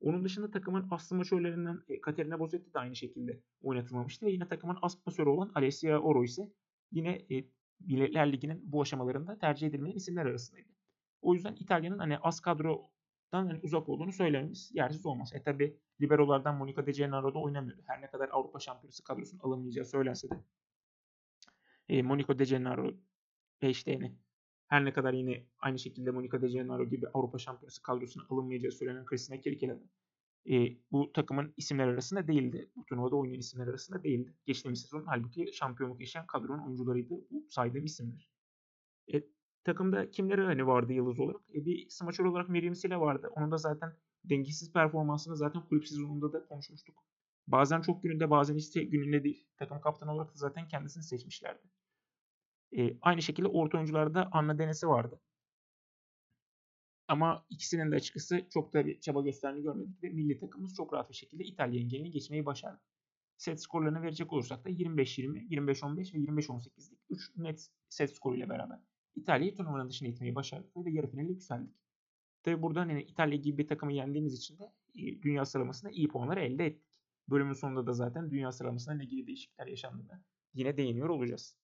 Onun 0.00 0.24
dışında 0.24 0.50
takımın 0.50 0.86
as 0.90 1.12
maçörlerinden 1.12 1.80
e, 1.88 2.00
Katerina 2.00 2.40
Bozetti 2.40 2.74
de 2.74 2.78
aynı 2.78 2.96
şekilde 2.96 3.42
oynatılmamıştı. 3.62 4.26
Yine 4.26 4.48
takımın 4.48 4.78
as 4.82 5.04
pasörü 5.04 5.28
olan 5.28 5.52
Alessia 5.54 5.98
Oro 5.98 6.24
ise 6.24 6.52
yine 6.92 7.10
e, 7.30 7.44
Milletler 7.86 8.32
Ligi'nin 8.32 8.72
bu 8.72 8.82
aşamalarında 8.82 9.38
tercih 9.38 9.66
edilmeyen 9.66 9.96
isimler 9.96 10.26
arasındaydı. 10.26 10.68
O 11.22 11.34
yüzden 11.34 11.56
İtalya'nın 11.60 11.98
hani 11.98 12.18
az 12.18 12.40
kadrodan 12.40 12.86
hani 13.32 13.60
uzak 13.62 13.88
olduğunu 13.88 14.12
söylememiz 14.12 14.70
yersiz 14.74 15.06
olmaz. 15.06 15.32
E 15.34 15.42
tabi 15.42 15.76
liberolardan 16.00 16.56
Monica 16.56 16.86
De 16.86 16.92
Gennaro 16.92 17.34
da 17.34 17.38
oynamıyordu. 17.38 17.82
Her 17.86 18.02
ne 18.02 18.10
kadar 18.10 18.28
Avrupa 18.32 18.58
Şampiyonası 18.58 19.04
kadrosunun 19.04 19.40
alınmayacağı 19.42 19.84
söylense 19.84 20.30
de. 20.30 20.34
E, 21.88 22.02
Monica 22.02 22.38
De 22.38 22.44
Gennaro 22.44 22.92
ve 23.62 23.72
her 24.66 24.84
ne 24.84 24.92
kadar 24.92 25.12
yine 25.12 25.46
aynı 25.58 25.78
şekilde 25.78 26.10
Monica 26.10 26.42
De 26.42 26.48
Gennaro 26.48 26.84
gibi 26.84 27.08
Avrupa 27.08 27.38
Şampiyonası 27.38 27.82
kadrosunun 27.82 28.26
alınmayacağı 28.30 28.72
söylenen 28.72 29.04
Christina 29.04 29.40
Kirkela'da 29.40 29.84
e, 30.50 30.76
bu 30.92 31.12
takımın 31.12 31.54
isimler 31.56 31.88
arasında 31.88 32.28
değildi. 32.28 32.70
Bu 32.76 32.84
turnuvada 32.84 33.16
oynayan 33.16 33.38
isimler 33.38 33.66
arasında 33.66 34.02
değildi. 34.02 34.34
Geçtiğimiz 34.46 34.80
sezon 34.82 35.04
halbuki 35.06 35.52
şampiyonluk 35.52 36.00
yaşayan 36.00 36.26
kadronun 36.26 36.66
oyuncularıydı 36.66 37.14
bu 37.30 37.46
saydığım 37.50 37.84
isimler. 37.84 38.30
E, 39.14 39.22
takımda 39.64 40.10
kimleri 40.10 40.42
hani 40.42 40.66
vardı 40.66 40.92
yıldız 40.92 41.20
olarak? 41.20 41.40
E, 41.54 41.64
bir 41.64 41.88
smaçör 41.88 42.24
olarak 42.24 42.48
Miriam 42.48 42.74
Sile 42.74 42.96
vardı. 42.96 43.30
Onun 43.36 43.50
da 43.50 43.56
zaten 43.56 43.96
dengesiz 44.24 44.72
performansını 44.72 45.36
zaten 45.36 45.62
kulüp 45.62 45.86
sezonunda 45.86 46.32
da 46.32 46.46
konuşmuştuk. 46.46 47.04
Bazen 47.46 47.80
çok 47.80 48.02
gününde 48.02 48.30
bazen 48.30 48.56
işte 48.56 48.84
gününde 48.84 49.24
değil. 49.24 49.46
Takım 49.56 49.80
kaptanı 49.80 50.14
olarak 50.14 50.28
da 50.28 50.36
zaten 50.36 50.68
kendisini 50.68 51.02
seçmişlerdi. 51.02 51.62
E, 52.76 52.96
aynı 53.00 53.22
şekilde 53.22 53.48
orta 53.48 53.78
oyuncularda 53.78 54.28
Anna 54.32 54.58
Denesi 54.58 54.88
vardı. 54.88 55.20
Ama 57.10 57.46
ikisinin 57.50 57.92
de 57.92 57.96
açıkçası 57.96 58.46
çok 58.50 58.72
da 58.72 58.86
bir 58.86 59.00
çaba 59.00 59.22
gösterdiğini 59.22 59.62
görmedik 59.62 60.02
ve 60.02 60.08
milli 60.08 60.38
takımımız 60.38 60.74
çok 60.74 60.92
rahat 60.92 61.10
bir 61.10 61.14
şekilde 61.14 61.44
İtalya 61.44 61.80
engelini 61.80 62.10
geçmeyi 62.10 62.46
başardı. 62.46 62.80
set 63.36 63.62
skorlarını 63.62 64.02
verecek 64.02 64.32
olursak 64.32 64.64
da 64.64 64.70
25-20, 64.70 65.48
25-15 65.48 66.14
ve 66.14 66.18
25-18'lik 66.18 66.98
3 67.10 67.36
net 67.36 67.70
set 67.88 68.16
skoruyla 68.16 68.48
beraber 68.48 68.78
İtalya'yı 69.14 69.54
turnuvanın 69.54 69.88
dışına 69.88 70.08
itmeyi 70.08 70.34
başardık 70.34 70.76
ve 70.76 70.90
yarı 70.90 71.06
finale 71.06 71.28
yükseldik. 71.28 71.74
Tabi 72.42 72.62
burada 72.62 72.80
hani 72.80 73.02
İtalya 73.02 73.36
gibi 73.36 73.58
bir 73.58 73.68
takımı 73.68 73.92
yendiğimiz 73.92 74.34
için 74.34 74.58
de 74.58 74.72
e, 74.94 75.22
dünya 75.22 75.44
sıralamasında 75.44 75.92
iyi 75.92 76.08
puanlar 76.08 76.36
elde 76.36 76.66
ettik. 76.66 77.00
Bölümün 77.28 77.52
sonunda 77.52 77.86
da 77.86 77.92
zaten 77.92 78.30
dünya 78.30 78.52
sıralamasında 78.52 78.94
ne 78.94 79.04
gibi 79.04 79.26
değişiklikler 79.26 79.66
yaşandığını 79.66 80.22
yine 80.54 80.76
değiniyor 80.76 81.08
olacağız. 81.08 81.56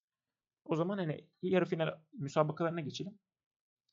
O 0.64 0.76
zaman 0.76 0.98
hani 0.98 1.24
yarı 1.42 1.64
final 1.64 2.00
müsabakalarına 2.12 2.80
geçelim. 2.80 3.18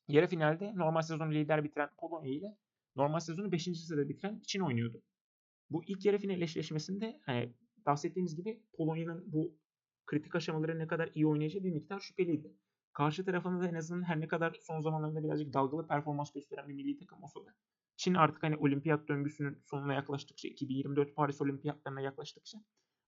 Yarı 0.08 0.26
finalde 0.26 0.72
normal 0.76 1.02
sezonu 1.02 1.34
lider 1.34 1.64
bitiren 1.64 1.90
Polonya 1.98 2.32
ile 2.32 2.58
normal 2.96 3.20
sezonu 3.20 3.52
5. 3.52 3.64
sırada 3.64 4.08
bitiren 4.08 4.40
Çin 4.46 4.60
oynuyordu. 4.60 5.02
Bu 5.70 5.84
ilk 5.84 6.04
yarı 6.04 6.18
final 6.18 6.40
eşleşmesinde 6.40 7.20
hani 7.26 7.54
bahsettiğimiz 7.86 8.36
gibi 8.36 8.62
Polonya'nın 8.76 9.32
bu 9.32 9.58
kritik 10.06 10.34
aşamaları 10.34 10.78
ne 10.78 10.86
kadar 10.86 11.10
iyi 11.14 11.26
oynayacağı 11.26 11.64
bir 11.64 11.72
miktar 11.72 12.00
şüpheliydi. 12.00 12.56
Karşı 12.92 13.24
tarafında 13.24 13.60
da 13.62 13.68
en 13.68 13.74
azından 13.74 14.02
her 14.02 14.20
ne 14.20 14.28
kadar 14.28 14.58
son 14.62 14.80
zamanlarda 14.80 15.24
birazcık 15.24 15.52
dalgalı 15.52 15.88
performans 15.88 16.32
gösteren 16.32 16.68
bir 16.68 16.74
milli 16.74 16.96
takım 16.96 17.22
olsa 17.22 17.44
da 17.44 17.54
Çin 17.96 18.14
artık 18.14 18.42
hani 18.42 18.56
olimpiyat 18.56 19.08
döngüsünün 19.08 19.58
sonuna 19.64 19.94
yaklaştıkça 19.94 20.48
2024 20.48 21.16
Paris 21.16 21.40
olimpiyatlarına 21.40 22.00
yaklaştıkça 22.00 22.58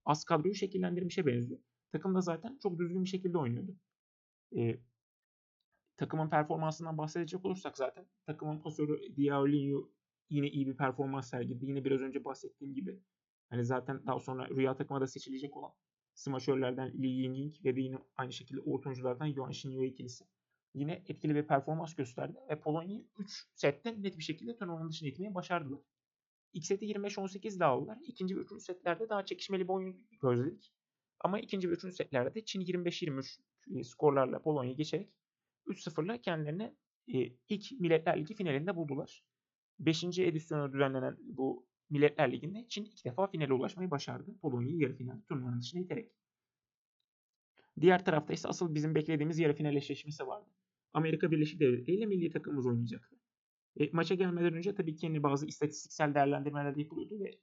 az 0.05 0.25
kadroyu 0.25 0.55
şekillendirmişe 0.55 1.26
benziyor. 1.26 1.61
Takım 1.93 2.15
da 2.15 2.21
zaten 2.21 2.59
çok 2.62 2.79
düzgün 2.79 3.05
bir 3.05 3.09
şekilde 3.09 3.38
oynuyordu. 3.38 3.76
Ee, 4.57 4.81
takımın 5.97 6.31
performansından 6.31 6.99
bahsedecek 6.99 7.45
olursak 7.45 7.76
zaten 7.76 8.07
takımın 8.26 8.59
pasörü 8.59 9.17
Diaolinho 9.17 9.88
yine 10.31 10.49
iyi 10.49 10.67
bir 10.67 10.76
performans 10.76 11.31
sergiledi. 11.31 11.67
Yine 11.67 11.85
biraz 11.85 12.00
önce 12.00 12.25
bahsettiğim 12.25 12.75
gibi 12.75 13.00
hani 13.50 13.65
zaten 13.65 14.07
daha 14.07 14.21
sonra 14.21 14.49
rüya 14.49 14.76
takıma 14.76 15.00
da 15.00 15.07
seçilecek 15.07 15.57
olan 15.57 15.73
smaçörlerden 16.15 17.03
Lee 17.03 17.07
Yingying 17.07 17.55
ve 17.65 17.76
de 17.76 17.81
yine 17.81 17.99
aynı 18.17 18.33
şekilde 18.33 18.61
orta 18.61 19.26
Yuan 19.26 19.50
Shinyo 19.50 19.85
ikilisi 19.85 20.25
yine 20.75 21.03
etkili 21.07 21.35
bir 21.35 21.47
performans 21.47 21.95
gösterdi 21.95 22.38
ve 22.50 22.61
Polonya'yı 22.61 23.07
3 23.19 23.47
sette 23.55 24.03
net 24.03 24.19
bir 24.19 24.23
şekilde 24.23 24.57
turnuvanın 24.57 24.88
dışına 24.88 25.09
itmeyi 25.09 25.35
başardılar. 25.35 25.81
İlk 26.53 26.65
seti 26.65 26.87
25-18 26.87 27.57
ile 27.57 27.65
aldılar. 27.65 27.99
İkinci 28.07 28.37
ve 28.37 28.41
üçüncü 28.41 28.65
setlerde 28.65 29.09
daha 29.09 29.25
çekişmeli 29.25 29.65
bir 29.65 29.73
oyun 29.73 30.07
gözledik. 30.23 30.73
Ama 31.21 31.41
ikinci 31.41 31.71
ve 31.71 31.73
üçüncü 31.73 31.95
setlerde 31.95 32.35
de 32.35 32.45
Çin 32.45 32.61
25-23 32.61 33.41
e, 33.75 33.85
skorlarla 33.85 34.43
Polonya'yı 34.43 34.76
geçerek 34.76 35.11
3-0'la 35.67 36.21
kendilerini 36.21 36.75
e, 37.15 37.33
ilk 37.49 37.81
Milletler 37.81 38.21
Ligi 38.21 38.35
finalinde 38.35 38.77
buldular. 38.77 39.25
5. 39.79 40.05
edisyonu 40.05 40.73
düzenlenen 40.73 41.17
bu 41.21 41.67
Milletler 41.91 42.33
Ligi'nde 42.33 42.67
Çin 42.69 42.85
ilk 42.85 43.05
defa 43.05 43.27
finale 43.27 43.53
ulaşmayı 43.53 43.91
başardı. 43.91 44.39
Polonya'yı 44.43 44.79
yarı 44.79 44.97
final 44.97 45.21
turnuvanın 45.29 45.61
dışına 45.61 45.81
iterek. 45.81 46.13
Diğer 47.81 48.05
tarafta 48.05 48.33
ise 48.33 48.49
asıl 48.49 48.75
bizim 48.75 48.95
beklediğimiz 48.95 49.39
yarı 49.39 49.55
final 49.55 49.77
eşleşmesi 49.77 50.27
vardı. 50.27 50.51
Amerika 50.93 51.31
Birleşik 51.31 51.61
Devletleri 51.61 51.97
ile 51.97 52.07
milli 52.07 52.31
takımımız 52.31 52.67
oynayacaktı. 52.67 53.17
E, 53.77 53.91
maça 53.93 54.15
gelmeden 54.15 54.55
önce 54.55 54.75
tabii 54.75 54.97
ki 54.97 55.07
yeni 55.07 55.23
bazı 55.23 55.47
istatistiksel 55.47 56.15
değerlendirmeler 56.15 56.77
yapılıyordu 56.77 57.21
ve 57.21 57.39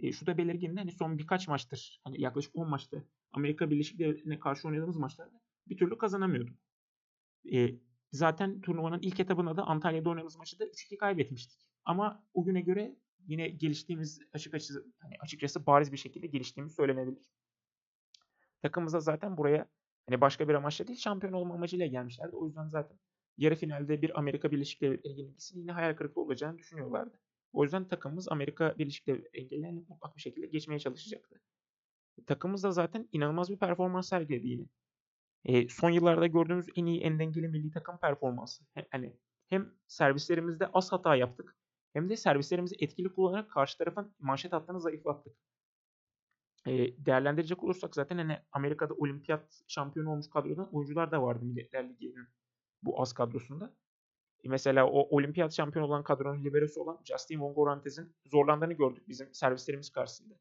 e, 0.00 0.12
şu 0.12 0.26
da 0.26 0.38
belirgin 0.38 0.76
hani 0.76 0.92
son 0.92 1.18
birkaç 1.18 1.48
maçtır 1.48 2.00
hani 2.04 2.20
yaklaşık 2.20 2.56
10 2.56 2.68
maçta 2.68 3.04
Amerika 3.32 3.70
Birleşik 3.70 3.98
Devletleri'ne 3.98 4.38
karşı 4.38 4.68
oynadığımız 4.68 4.96
maçlarda 4.96 5.40
bir 5.66 5.76
türlü 5.76 5.98
kazanamıyorduk. 5.98 6.56
E, 7.52 7.74
zaten 8.12 8.60
turnuvanın 8.60 9.00
ilk 9.02 9.20
etabında 9.20 9.56
da 9.56 9.64
Antalya'da 9.64 10.10
oynadığımız 10.10 10.36
maçı 10.36 10.58
da 10.58 10.64
3-2 10.64 10.96
kaybetmiştik. 10.96 11.60
Ama 11.84 12.24
o 12.34 12.44
güne 12.44 12.60
göre 12.60 12.96
yine 13.26 13.48
geliştiğimiz 13.48 14.20
açık 14.32 14.54
açısı 14.54 14.86
hani 14.98 15.14
açıkçası 15.20 15.66
bariz 15.66 15.92
bir 15.92 15.96
şekilde 15.96 16.26
geliştiğimiz 16.26 16.74
söylenebilir. 16.74 17.30
Takımımıza 18.62 19.00
zaten 19.00 19.36
buraya 19.36 19.68
hani 20.08 20.20
başka 20.20 20.48
bir 20.48 20.54
amaçla 20.54 20.86
değil 20.86 20.98
şampiyon 20.98 21.32
olma 21.32 21.54
amacıyla 21.54 21.86
gelmişlerdi. 21.86 22.36
O 22.36 22.46
yüzden 22.46 22.68
zaten 22.68 22.98
yarı 23.36 23.54
finalde 23.54 24.02
bir 24.02 24.18
Amerika 24.18 24.50
Birleşik 24.50 24.80
Devletleri 24.80 25.20
yenilgisinin 25.20 25.60
yine 25.60 25.72
hayal 25.72 25.94
kırıklığı 25.96 26.22
olacağını 26.22 26.58
düşünüyorlardı. 26.58 27.20
O 27.52 27.62
yüzden 27.62 27.88
takımımız 27.88 28.28
Amerika 28.28 28.78
Birleşik 28.78 29.06
Devletleri 29.06 29.42
engellerini 29.42 29.84
mutlak 29.88 30.16
bir 30.16 30.20
şekilde 30.20 30.46
geçmeye 30.46 30.78
çalışacaktı. 30.78 31.40
Takımımız 32.26 32.62
da 32.62 32.72
zaten 32.72 33.08
inanılmaz 33.12 33.50
bir 33.50 33.56
performans 33.56 34.08
sergiledi 34.08 34.46
yine. 34.48 34.66
E, 35.46 35.68
son 35.68 35.90
yıllarda 35.90 36.26
gördüğümüz 36.26 36.66
en 36.76 36.86
iyi 36.86 37.00
en 37.00 37.18
dengeli 37.18 37.48
milli 37.48 37.70
takım 37.70 37.98
performansı. 37.98 38.64
Hani 38.90 39.16
hem 39.48 39.74
servislerimizde 39.86 40.66
az 40.66 40.92
hata 40.92 41.16
yaptık 41.16 41.56
hem 41.92 42.08
de 42.08 42.16
servislerimizi 42.16 42.76
etkili 42.78 43.08
kullanarak 43.08 43.50
karşı 43.50 43.78
tarafın 43.78 44.14
manşet 44.18 44.52
hattını 44.52 44.80
zayıflattık. 44.80 45.36
E, 46.66 46.72
değerlendirecek 47.06 47.64
olursak 47.64 47.94
zaten 47.94 48.18
hani 48.18 48.38
Amerika'da 48.52 48.94
olimpiyat 48.94 49.62
şampiyonu 49.68 50.10
olmuş 50.10 50.30
kadrodan 50.30 50.74
oyuncular 50.74 51.10
da 51.10 51.22
vardı 51.22 51.44
Milletler 51.44 51.88
Ligi'nin 51.88 52.28
bu 52.82 53.00
az 53.00 53.12
kadrosunda. 53.12 53.74
E, 54.44 54.48
mesela 54.48 54.86
o 54.86 55.16
olimpiyat 55.16 55.52
şampiyonu 55.52 55.88
olan 55.88 56.04
kadronun 56.04 56.44
liberosu 56.44 56.80
olan 56.80 57.00
Justin 57.04 57.40
Vongorantez'in 57.40 58.16
zorlandığını 58.26 58.72
gördük 58.72 59.08
bizim 59.08 59.34
servislerimiz 59.34 59.90
karşısında. 59.90 60.34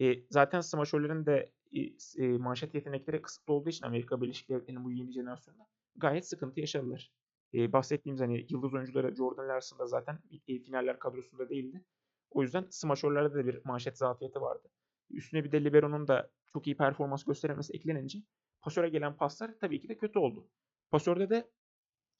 E, 0.00 0.28
zaten 0.30 0.60
smaçörlerin 0.60 1.26
de 1.26 1.52
e, 1.72 2.22
manşet 2.38 2.74
yetenekleri 2.74 3.22
kısıtlı 3.22 3.52
olduğu 3.52 3.68
için 3.68 3.86
Amerika 3.86 4.20
Birleşik 4.20 4.48
Devletleri'nin 4.48 4.84
bu 4.84 4.92
yeni 4.92 5.12
jenerasyonda 5.12 5.66
gayet 5.96 6.28
sıkıntı 6.28 6.60
yaşadılar. 6.60 7.12
E, 7.54 7.72
bahsettiğimiz 7.72 8.20
hani 8.20 8.46
yıldız 8.48 8.74
oyuncuları 8.74 9.14
Jordan 9.14 9.48
Larson 9.48 9.78
da 9.78 9.86
zaten 9.86 10.18
e, 10.48 10.58
finaller 10.58 10.98
kadrosunda 10.98 11.48
değildi. 11.48 11.84
O 12.30 12.42
yüzden 12.42 12.66
smaçörlerde 12.70 13.34
de 13.34 13.46
bir 13.46 13.64
manşet 13.64 13.98
zafiyeti 13.98 14.40
vardı. 14.40 14.68
Üstüne 15.10 15.44
bir 15.44 15.52
de 15.52 15.64
Libero'nun 15.64 16.08
da 16.08 16.30
çok 16.52 16.66
iyi 16.66 16.76
performans 16.76 17.24
gösteremesi 17.24 17.72
eklenince 17.72 18.18
pasöre 18.60 18.88
gelen 18.88 19.16
paslar 19.16 19.50
tabii 19.60 19.80
ki 19.80 19.88
de 19.88 19.96
kötü 19.96 20.18
oldu. 20.18 20.48
Pasörde 20.90 21.30
de 21.30 21.50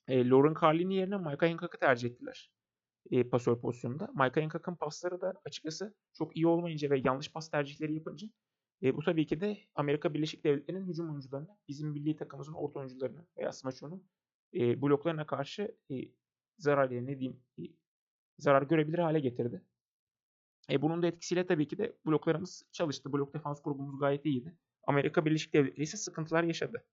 e, 0.09 0.29
Lauren 0.29 0.55
Carlin'i 0.63 0.95
yerine 0.95 1.17
Micah 1.17 1.51
Hancock'ı 1.51 1.79
tercih 1.79 2.11
ettiler 2.11 2.51
e, 3.11 3.25
pasör 3.25 3.61
pozisyonunda. 3.61 4.09
Micah 4.15 4.37
Hancock'ın 4.37 4.75
pasları 4.75 5.21
da 5.21 5.35
açıkçası 5.45 5.95
çok 6.13 6.37
iyi 6.37 6.47
olmayınca 6.47 6.91
ve 6.91 7.01
yanlış 7.05 7.33
pas 7.33 7.51
tercihleri 7.51 7.95
yapınca 7.95 8.29
e, 8.83 8.97
bu 8.97 9.03
tabii 9.03 9.27
ki 9.27 9.41
de 9.41 9.59
Amerika 9.75 10.15
Birleşik 10.15 10.45
Devletleri'nin 10.45 10.89
hücum 10.89 11.11
oyuncularına, 11.11 11.59
bizim 11.69 11.89
milli 11.89 12.17
takımımızın 12.17 12.53
orta 12.53 12.81
oyuncularına 12.81 13.27
veya 13.39 13.53
smaçonun 13.53 14.05
e, 14.55 14.83
bloklarına 14.83 15.27
karşı 15.27 15.77
e, 15.91 15.95
zarar 16.59 16.91
ne 16.91 17.21
diyeyim 17.21 17.43
e, 17.59 17.63
zarar 18.39 18.63
görebilir 18.63 18.99
hale 18.99 19.21
getirdi. 19.21 19.63
E, 20.71 20.83
bunun 20.83 21.03
da 21.03 21.07
etkisiyle 21.07 21.47
tabii 21.47 21.69
ki 21.69 21.79
de 21.79 21.97
bloklarımız 22.07 22.63
çalıştı. 22.73 23.13
Blok 23.13 23.35
defans 23.35 23.63
grubumuz 23.63 24.01
gayet 24.01 24.27
iyiydi. 24.27 24.57
Amerika 24.83 25.25
Birleşik 25.25 25.55
Devletleri 25.55 25.83
ise 25.83 25.97
sıkıntılar 25.97 26.45
yaşadı. 26.45 26.85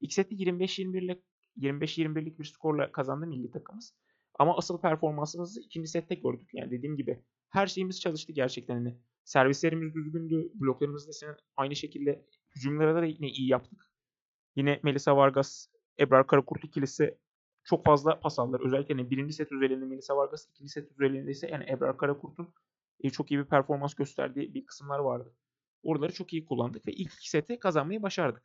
İlk 0.00 0.12
sette 0.12 0.34
25-21 0.34 1.04
ile 1.04 1.22
25-21'lik 1.58 2.38
bir 2.38 2.44
skorla 2.44 2.92
kazandı 2.92 3.26
milli 3.26 3.50
takımımız. 3.50 3.94
Ama 4.38 4.56
asıl 4.56 4.80
performansımızı 4.80 5.60
ikinci 5.60 5.88
sette 5.88 6.14
gördük. 6.14 6.50
Yani 6.52 6.70
dediğim 6.70 6.96
gibi 6.96 7.22
her 7.52 7.66
şeyimiz 7.66 8.00
çalıştı 8.00 8.32
gerçekten. 8.32 8.74
Hani 8.74 8.96
servislerimiz 9.24 9.94
düzgündü. 9.94 10.50
Bloklarımız 10.54 11.08
da 11.08 11.12
senin 11.12 11.36
aynı 11.56 11.76
şekilde 11.76 12.26
hücumlara 12.56 12.94
da 12.94 13.04
yine 13.04 13.28
iyi 13.28 13.48
yaptık. 13.48 13.90
Yine 14.56 14.80
Melisa 14.82 15.16
Vargas, 15.16 15.66
Ebrar 16.00 16.26
Karakurt 16.26 16.64
ikilisi 16.64 17.18
çok 17.64 17.84
fazla 17.84 18.20
pas 18.20 18.38
aldılar. 18.38 18.60
Özellikle 18.66 18.94
hani 18.94 19.10
birinci 19.10 19.34
set 19.34 19.52
üzerinde 19.52 19.84
Melisa 19.84 20.16
Vargas, 20.16 20.48
ikinci 20.48 20.72
set 20.72 20.92
üzerinde 20.92 21.30
ise 21.30 21.48
yani 21.48 21.64
Ebrar 21.70 21.96
Karakurt'un 21.96 22.54
e, 23.00 23.10
çok 23.10 23.30
iyi 23.30 23.38
bir 23.38 23.44
performans 23.44 23.94
gösterdiği 23.94 24.54
bir 24.54 24.66
kısımlar 24.66 24.98
vardı. 24.98 25.34
Oraları 25.82 26.12
çok 26.12 26.32
iyi 26.32 26.44
kullandık 26.46 26.86
ve 26.86 26.92
ilk 26.92 27.14
iki 27.14 27.30
seti 27.30 27.58
kazanmayı 27.58 28.02
başardık. 28.02 28.42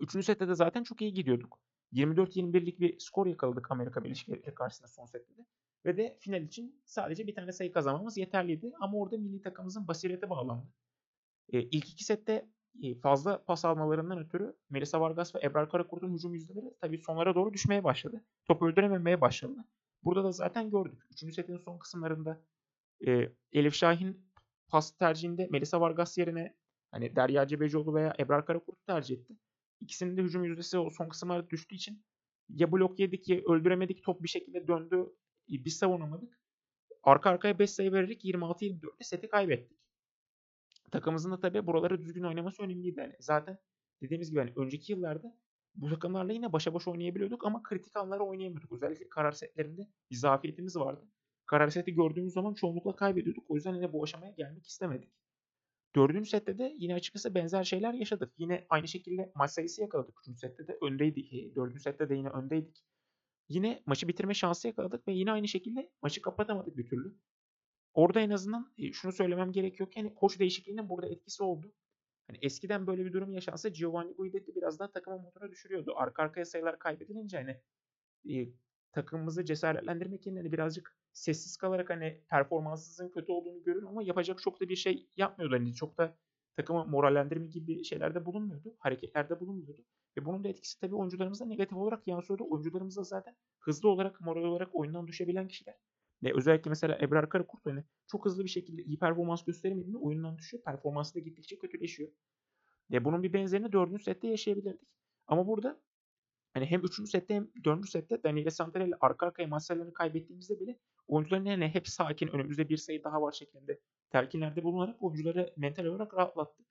Üçüncü 0.00 0.26
sette 0.26 0.48
de 0.48 0.54
zaten 0.54 0.82
çok 0.82 1.02
iyi 1.02 1.14
gidiyorduk. 1.14 1.58
24-21'lik 1.92 2.80
bir 2.80 2.98
skor 2.98 3.26
yakaladık 3.26 3.70
Amerika 3.70 4.04
Birleşik 4.04 4.28
Devletleri 4.28 4.54
karşısında 4.54 4.88
son 4.88 5.06
sette 5.06 5.36
de. 5.36 5.46
Ve 5.84 5.96
de 5.96 6.16
final 6.20 6.42
için 6.42 6.82
sadece 6.84 7.26
bir 7.26 7.34
tane 7.34 7.52
sayı 7.52 7.72
kazanmamız 7.72 8.16
yeterliydi. 8.16 8.72
Ama 8.80 8.98
orada 8.98 9.16
milli 9.16 9.42
takımımızın 9.42 9.88
basireti 9.88 10.30
bağlandı. 10.30 10.66
E, 11.52 11.62
ilk 11.62 11.88
iki 11.88 12.04
sette 12.04 12.48
e, 12.82 12.94
fazla 12.94 13.44
pas 13.44 13.64
almalarından 13.64 14.18
ötürü 14.18 14.56
Melisa 14.70 15.00
Vargas 15.00 15.34
ve 15.34 15.40
Ebrar 15.42 15.70
Karakurt'un 15.70 16.14
hücum 16.14 16.34
yüzdeleri 16.34 16.74
tabii 16.80 16.98
sonlara 16.98 17.34
doğru 17.34 17.52
düşmeye 17.52 17.84
başladı. 17.84 18.24
Top 18.44 18.62
öldürememeye 18.62 19.20
başladı. 19.20 19.64
Burada 20.04 20.24
da 20.24 20.32
zaten 20.32 20.70
gördük. 20.70 21.02
Üçüncü 21.10 21.34
setin 21.34 21.56
son 21.56 21.78
kısımlarında 21.78 22.42
e, 23.06 23.32
Elif 23.52 23.74
Şahin 23.74 24.26
pas 24.68 24.96
tercihinde 24.96 25.48
Melisa 25.50 25.80
Vargas 25.80 26.18
yerine 26.18 26.56
hani 26.90 27.16
Derya 27.16 27.46
Cebecioğlu 27.46 27.94
veya 27.94 28.14
Ebrar 28.18 28.46
Karakurt'u 28.46 28.84
tercih 28.86 29.16
etti. 29.16 29.34
İkisinin 29.80 30.16
de 30.16 30.22
hücum 30.22 30.44
yüzdesi 30.44 30.78
o 30.78 30.90
son 30.90 31.08
kısımlarda 31.08 31.50
düştüğü 31.50 31.74
için 31.74 32.04
ya 32.48 32.72
blok 32.72 32.98
yedik 32.98 33.28
ya 33.28 33.36
öldüremedik. 33.36 34.04
Top 34.04 34.22
bir 34.22 34.28
şekilde 34.28 34.68
döndü. 34.68 35.06
Biz 35.48 35.76
savunamadık. 35.76 36.40
Arka 37.02 37.30
arkaya 37.30 37.58
5 37.58 37.70
sayı 37.70 37.92
vererek 37.92 38.24
26-24'te 38.24 39.04
seti 39.04 39.28
kaybettik. 39.28 39.78
Takımımızın 40.90 41.32
da 41.32 41.40
tabii 41.40 41.66
buraları 41.66 42.00
düzgün 42.00 42.22
oynaması 42.22 42.62
önemliydi. 42.62 43.00
Yani 43.00 43.16
zaten 43.20 43.58
dediğimiz 44.02 44.30
gibi 44.30 44.40
hani 44.40 44.52
önceki 44.56 44.92
yıllarda 44.92 45.38
bu 45.74 45.90
takımlarla 45.90 46.32
yine 46.32 46.52
başa 46.52 46.74
baş 46.74 46.88
oynayabiliyorduk 46.88 47.46
ama 47.46 47.62
kritik 47.62 47.96
anları 47.96 48.22
oynayamıyorduk. 48.22 48.72
Özellikle 48.72 49.08
karar 49.08 49.32
setlerinde 49.32 49.88
bir 50.10 50.16
zafiyetimiz 50.16 50.76
vardı. 50.76 51.08
Karar 51.46 51.68
seti 51.68 51.94
gördüğümüz 51.94 52.32
zaman 52.32 52.54
çoğunlukla 52.54 52.96
kaybediyorduk. 52.96 53.44
O 53.48 53.54
yüzden 53.54 53.74
yine 53.74 53.92
bu 53.92 54.02
aşamaya 54.02 54.32
gelmek 54.32 54.66
istemedik. 54.66 55.12
Dördüncü 55.96 56.30
sette 56.30 56.58
de 56.58 56.74
yine 56.76 56.94
açıkçası 56.94 57.34
benzer 57.34 57.64
şeyler 57.64 57.92
yaşadık. 57.92 58.32
Yine 58.38 58.66
aynı 58.68 58.88
şekilde 58.88 59.32
maç 59.34 59.50
sayısı 59.50 59.80
yakaladık. 59.82 60.20
Üçüncü 60.20 60.38
sette 60.38 60.66
de 60.66 60.78
öndeydik. 60.82 61.56
Dördüncü 61.56 61.80
sette 61.80 62.08
de 62.08 62.14
yine 62.14 62.28
öndeydik. 62.28 62.84
Yine 63.48 63.82
maçı 63.86 64.08
bitirme 64.08 64.34
şansı 64.34 64.68
yakaladık 64.68 65.08
ve 65.08 65.12
yine 65.12 65.32
aynı 65.32 65.48
şekilde 65.48 65.90
maçı 66.02 66.22
kapatamadık 66.22 66.76
bir 66.76 66.86
türlü. 66.86 67.14
Orada 67.94 68.20
en 68.20 68.30
azından 68.30 68.72
e, 68.78 68.92
şunu 68.92 69.12
söylemem 69.12 69.52
gerekiyor 69.52 69.90
ki 69.90 70.00
hani 70.00 70.14
koç 70.14 70.38
değişikliğinin 70.38 70.88
burada 70.88 71.08
etkisi 71.08 71.42
oldu. 71.42 71.72
Hani 72.26 72.38
eskiden 72.42 72.86
böyle 72.86 73.04
bir 73.04 73.12
durum 73.12 73.32
yaşansa 73.32 73.68
Giovanni 73.68 74.14
Guidetti 74.14 74.54
biraz 74.54 74.78
daha 74.78 74.90
takımın 74.90 75.20
motora 75.20 75.50
düşürüyordu. 75.50 75.92
Arka 75.96 76.22
arkaya 76.22 76.44
sayılar 76.44 76.78
kaybedilince 76.78 77.36
hani 77.36 77.60
e, 78.34 78.48
takımımızı 78.92 79.44
cesaretlendirmek 79.44 80.26
yerine 80.26 80.40
hani 80.40 80.52
birazcık 80.52 80.98
sessiz 81.12 81.56
kalarak 81.56 81.90
hani 81.90 82.20
performansınızın 82.28 83.08
kötü 83.08 83.32
olduğunu 83.32 83.62
görün 83.62 83.86
ama 83.86 84.02
yapacak 84.02 84.42
çok 84.42 84.60
da 84.60 84.68
bir 84.68 84.76
şey 84.76 85.08
yapmıyordu. 85.16 85.54
Hani 85.54 85.74
çok 85.74 85.98
da 85.98 86.16
takımı 86.56 86.86
morallendirme 86.86 87.46
gibi 87.46 87.84
şeylerde 87.84 88.26
bulunmuyordu. 88.26 88.76
Hareketlerde 88.78 89.40
bulunmuyordu. 89.40 89.84
Ve 90.16 90.24
bunun 90.24 90.44
da 90.44 90.48
etkisi 90.48 90.80
tabii 90.80 90.94
oyuncularımıza 90.94 91.44
negatif 91.44 91.76
olarak 91.76 92.06
yansıyordu. 92.06 92.46
Oyuncularımız 92.50 92.96
da 92.96 93.02
zaten 93.02 93.36
hızlı 93.58 93.88
olarak, 93.88 94.20
moral 94.20 94.44
olarak 94.44 94.74
oyundan 94.74 95.06
düşebilen 95.06 95.48
kişiler. 95.48 95.74
Ve 96.22 96.32
özellikle 96.36 96.68
mesela 96.68 96.98
Ebrar 97.00 97.28
Karakurt 97.28 97.66
hani 97.66 97.84
çok 98.06 98.24
hızlı 98.24 98.44
bir 98.44 98.48
şekilde 98.48 98.82
iyi 98.82 98.98
performans 98.98 99.44
gösteremediğinde 99.44 99.98
oyundan 99.98 100.38
düşüyor. 100.38 100.62
Performansı 100.62 101.14
da 101.14 101.18
gittikçe 101.18 101.58
kötüleşiyor. 101.58 102.10
Ve 102.90 103.04
bunun 103.04 103.22
bir 103.22 103.32
benzerini 103.32 103.72
dördüncü 103.72 104.02
sette 104.02 104.28
yaşayabilirdik. 104.28 104.88
Ama 105.26 105.46
burada 105.46 105.80
hani 106.54 106.66
hem 106.66 106.84
üçüncü 106.84 107.10
sette 107.10 107.34
hem 107.34 107.48
dördüncü 107.64 107.90
sette 107.90 108.22
Daniele 108.22 108.50
Santarelli 108.50 108.94
arka 109.00 109.26
arkaya 109.26 109.48
maçlarını 109.48 109.92
kaybettiğimizde 109.92 110.60
bile 110.60 110.78
oyuncuların 111.06 111.44
yani 111.44 111.68
hep 111.68 111.88
sakin 111.88 112.28
önümüzde 112.28 112.68
bir 112.68 112.76
sayı 112.76 113.04
daha 113.04 113.22
var 113.22 113.32
şeklinde 113.32 113.80
telkinlerde 114.10 114.64
bulunarak 114.64 115.02
oyuncuları 115.02 115.54
mental 115.56 115.84
olarak 115.84 116.14
rahatlattı. 116.14 116.64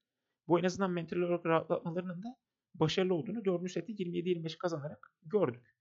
Bu 0.47 0.59
en 0.59 0.63
azından 0.63 0.91
mental 0.91 1.17
olarak 1.17 1.45
rahatlatmalarının 1.45 2.23
da 2.23 2.37
başarılı 2.75 3.13
olduğunu 3.13 3.45
4. 3.45 3.71
seti 3.71 3.91
27-25 3.91 4.57
kazanarak 4.57 5.11
gördük. 5.21 5.75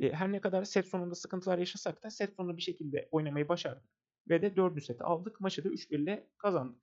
E, 0.00 0.12
her 0.12 0.32
ne 0.32 0.40
kadar 0.40 0.64
set 0.64 0.86
sonunda 0.86 1.14
sıkıntılar 1.14 1.58
yaşasak 1.58 2.02
da 2.02 2.10
set 2.10 2.34
sonunda 2.34 2.56
bir 2.56 2.62
şekilde 2.62 3.08
oynamayı 3.10 3.48
başardık. 3.48 3.90
Ve 4.28 4.42
de 4.42 4.56
4. 4.56 4.84
seti 4.84 5.04
aldık. 5.04 5.40
Maçı 5.40 5.64
da 5.64 5.68
3-1 5.68 6.02
ile 6.02 6.30
kazandık. 6.38 6.82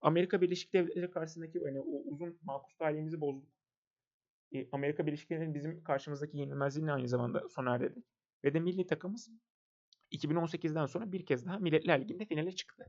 Amerika 0.00 0.40
Birleşik 0.40 0.72
Devletleri 0.72 1.10
karşısındaki 1.10 1.58
yani 1.58 1.80
o 1.80 2.02
uzun 2.12 2.38
makus 2.42 2.76
talihimizi 2.76 3.20
bozduk. 3.20 3.48
E, 4.52 4.68
Amerika 4.72 5.06
Birleşik 5.06 5.30
Devletleri'nin 5.30 5.54
bizim 5.54 5.84
karşımızdaki 5.84 6.38
yenilmezliğini 6.38 6.92
aynı 6.92 7.08
zamanda 7.08 7.48
sona 7.48 7.74
erdirdik. 7.74 8.04
Ve 8.44 8.54
de 8.54 8.60
milli 8.60 8.86
takımımız 8.86 9.30
2018'den 10.12 10.86
sonra 10.86 11.12
bir 11.12 11.26
kez 11.26 11.46
daha 11.46 11.58
Milletler 11.58 12.00
Ligi'nde 12.00 12.24
finale 12.24 12.52
çıktı. 12.52 12.86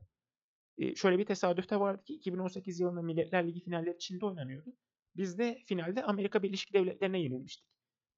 E, 0.78 0.94
şöyle 0.94 1.18
bir 1.18 1.26
tesadüf 1.26 1.70
de 1.70 1.80
vardı 1.80 2.04
ki 2.04 2.14
2018 2.14 2.80
yılında 2.80 3.02
Milletler 3.02 3.46
Ligi 3.46 3.60
finalleri 3.60 3.98
Çin'de 3.98 4.26
oynanıyordu. 4.26 4.76
Biz 5.16 5.38
de 5.38 5.58
finalde 5.66 6.02
Amerika 6.02 6.42
Birleşik 6.42 6.74
Devletleri'ne 6.74 7.20
yenilmiştik. 7.20 7.66